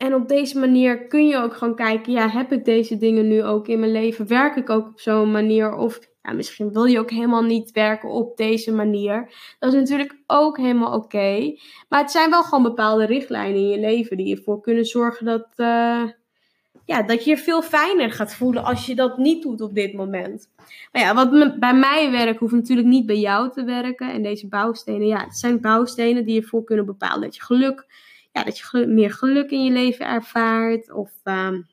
En 0.04 0.14
op 0.14 0.28
deze 0.28 0.58
manier 0.58 1.06
kun 1.06 1.26
je 1.26 1.36
ook 1.36 1.56
gewoon 1.56 1.76
kijken, 1.76 2.12
ja, 2.12 2.28
heb 2.28 2.52
ik 2.52 2.64
deze 2.64 2.96
dingen 2.96 3.28
nu 3.28 3.44
ook 3.44 3.68
in 3.68 3.80
mijn 3.80 3.92
leven? 3.92 4.26
Werk 4.26 4.56
ik 4.56 4.70
ook 4.70 4.86
op 4.86 5.00
zo'n 5.00 5.30
manier? 5.30 5.74
Of 5.74 5.98
ja, 6.22 6.32
misschien 6.32 6.72
wil 6.72 6.84
je 6.84 6.98
ook 6.98 7.10
helemaal 7.10 7.42
niet 7.42 7.70
werken 7.70 8.08
op 8.08 8.36
deze 8.36 8.72
manier. 8.72 9.32
Dat 9.58 9.72
is 9.72 9.78
natuurlijk 9.78 10.16
ook 10.26 10.56
helemaal 10.56 10.94
oké. 10.94 11.54
Maar 11.88 12.00
het 12.00 12.10
zijn 12.10 12.30
wel 12.30 12.42
gewoon 12.42 12.62
bepaalde 12.62 13.06
richtlijnen 13.06 13.60
in 13.60 13.68
je 13.68 13.80
leven 13.80 14.16
die 14.16 14.36
ervoor 14.36 14.60
kunnen 14.60 14.84
zorgen 14.84 15.26
dat, 15.26 15.46
uh, 15.56 16.02
ja, 16.84 17.02
dat 17.02 17.24
je 17.24 17.30
je 17.30 17.36
veel 17.36 17.62
fijner 17.62 18.12
gaat 18.12 18.34
voelen 18.34 18.64
als 18.64 18.86
je 18.86 18.94
dat 18.94 19.18
niet 19.18 19.42
doet 19.42 19.60
op 19.60 19.74
dit 19.74 19.94
moment. 19.94 20.48
Maar 20.92 21.02
ja, 21.02 21.14
wat 21.14 21.60
bij 21.60 21.74
mij 21.74 22.10
werkt, 22.10 22.38
hoeft 22.38 22.52
natuurlijk 22.52 22.88
niet 22.88 23.06
bij 23.06 23.18
jou 23.18 23.50
te 23.50 23.64
werken. 23.64 24.12
En 24.12 24.22
deze 24.22 24.48
bouwstenen, 24.48 25.06
ja, 25.06 25.24
het 25.24 25.36
zijn 25.36 25.60
bouwstenen 25.60 26.24
die 26.24 26.40
ervoor 26.40 26.64
kunnen 26.64 26.86
bepalen 26.86 27.20
dat 27.20 27.36
je 27.36 27.42
geluk 27.42 27.86
ja, 28.34 28.44
dat 28.44 28.58
je 28.58 28.86
meer 28.86 29.12
geluk 29.12 29.50
in 29.50 29.64
je 29.64 29.70
leven 29.70 30.06
ervaart. 30.06 30.92
Of 30.92 31.10
um, 31.24 31.66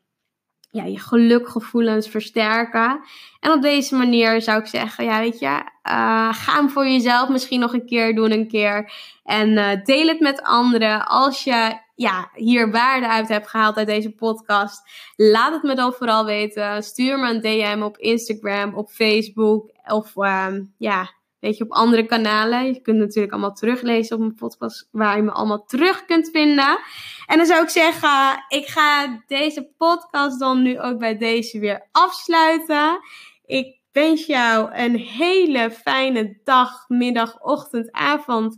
ja, 0.69 0.83
je 0.83 0.99
gelukgevoelens 0.99 2.07
versterken. 2.07 3.03
En 3.39 3.51
op 3.51 3.61
deze 3.61 3.95
manier 3.95 4.41
zou 4.41 4.59
ik 4.59 4.67
zeggen, 4.67 5.05
ja, 5.05 5.19
weet 5.19 5.39
je, 5.39 5.45
uh, 5.45 6.33
ga 6.33 6.55
hem 6.55 6.69
voor 6.69 6.87
jezelf 6.87 7.29
misschien 7.29 7.59
nog 7.59 7.73
een 7.73 7.85
keer 7.85 8.15
doen, 8.15 8.31
een 8.31 8.47
keer. 8.47 8.91
En 9.23 9.49
uh, 9.49 9.69
deel 9.83 10.07
het 10.07 10.19
met 10.19 10.41
anderen. 10.41 11.07
Als 11.07 11.43
je 11.43 11.77
ja, 11.95 12.29
hier 12.33 12.71
waarde 12.71 13.07
uit 13.07 13.27
hebt 13.27 13.47
gehaald 13.47 13.77
uit 13.77 13.87
deze 13.87 14.11
podcast, 14.11 14.89
laat 15.15 15.53
het 15.53 15.63
me 15.63 15.75
dan 15.75 15.93
vooral 15.93 16.25
weten. 16.25 16.83
Stuur 16.83 17.19
me 17.19 17.29
een 17.29 17.41
DM 17.41 17.81
op 17.81 17.97
Instagram, 17.97 18.73
op 18.73 18.89
Facebook 18.89 19.71
of 19.85 20.15
uh, 20.15 20.47
ja, 20.77 21.09
weet 21.41 21.57
je, 21.57 21.63
op 21.63 21.71
andere 21.71 22.05
kanalen. 22.05 22.65
Je 22.65 22.81
kunt 22.81 22.97
natuurlijk 22.97 23.33
allemaal 23.33 23.53
teruglezen 23.53 24.15
op 24.15 24.21
mijn 24.21 24.35
podcast, 24.35 24.87
waar 24.91 25.15
je 25.15 25.23
me 25.23 25.31
allemaal 25.31 25.63
terug 25.63 26.05
kunt 26.05 26.29
vinden. 26.29 26.79
En 27.25 27.37
dan 27.37 27.45
zou 27.45 27.63
ik 27.63 27.69
zeggen, 27.69 28.45
ik 28.47 28.67
ga 28.67 29.23
deze 29.27 29.71
podcast 29.77 30.39
dan 30.39 30.61
nu 30.61 30.79
ook 30.79 30.97
bij 30.97 31.17
deze 31.17 31.59
weer 31.59 31.87
afsluiten. 31.91 32.99
Ik 33.45 33.79
wens 33.91 34.25
jou 34.25 34.73
een 34.73 34.95
hele 34.95 35.71
fijne 35.71 36.39
dag, 36.43 36.85
middag, 36.87 37.39
ochtend, 37.39 37.91
avond. 37.91 38.57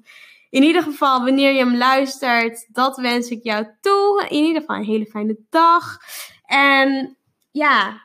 In 0.49 0.63
ieder 0.63 0.83
geval, 0.83 1.23
wanneer 1.23 1.51
je 1.51 1.59
hem 1.59 1.77
luistert, 1.77 2.67
dat 2.71 2.97
wens 2.97 3.29
ik 3.29 3.43
jou 3.43 3.65
toe. 3.81 4.25
In 4.29 4.43
ieder 4.43 4.61
geval 4.61 4.75
een 4.75 4.83
hele 4.83 5.05
fijne 5.05 5.37
dag. 5.49 5.97
En 6.45 7.17
ja, 7.51 8.01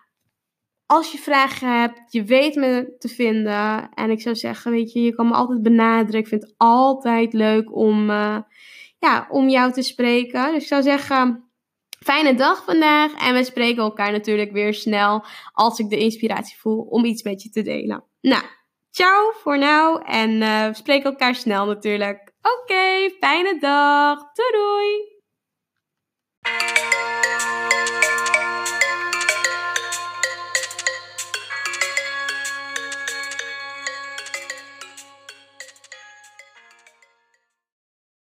als 0.91 1.13
je 1.13 1.19
vragen 1.19 1.81
hebt, 1.81 2.13
je 2.13 2.25
weet 2.25 2.55
me 2.55 2.95
te 2.99 3.09
vinden. 3.09 3.91
En 3.95 4.11
ik 4.11 4.21
zou 4.21 4.37
zeggen, 4.37 4.71
weet 4.71 4.93
je, 4.93 5.03
je 5.03 5.15
kan 5.15 5.27
me 5.29 5.35
altijd 5.35 5.63
benaderen. 5.63 6.21
Ik 6.21 6.29
vind 6.29 6.43
het 6.43 6.55
altijd 6.57 7.33
leuk 7.33 7.77
om, 7.77 8.11
uh, 8.11 8.39
ja, 8.99 9.27
om 9.31 9.49
jou 9.49 9.73
te 9.73 9.83
spreken. 9.83 10.53
Dus 10.53 10.63
ik 10.63 10.69
zou 10.69 10.83
zeggen, 10.83 11.51
fijne 12.05 12.35
dag 12.35 12.65
vandaag. 12.65 13.15
En 13.15 13.35
we 13.35 13.45
spreken 13.45 13.83
elkaar 13.83 14.13
natuurlijk 14.13 14.53
weer 14.53 14.75
snel 14.75 15.25
als 15.53 15.79
ik 15.79 15.89
de 15.89 15.99
inspiratie 15.99 16.59
voel 16.59 16.81
om 16.81 17.05
iets 17.05 17.23
met 17.23 17.43
je 17.43 17.51
te 17.51 17.63
delen. 17.63 18.05
Nou, 18.21 18.43
ciao 18.91 19.33
voor 19.33 19.59
nu. 19.59 20.03
En 20.05 20.31
uh, 20.31 20.67
we 20.67 20.75
spreken 20.75 21.11
elkaar 21.11 21.35
snel 21.35 21.67
natuurlijk. 21.67 22.33
Oké, 22.43 23.11
fijne 23.21 23.59
dag. 23.59 24.19
Doei 24.33 24.51
doei. 24.53 25.17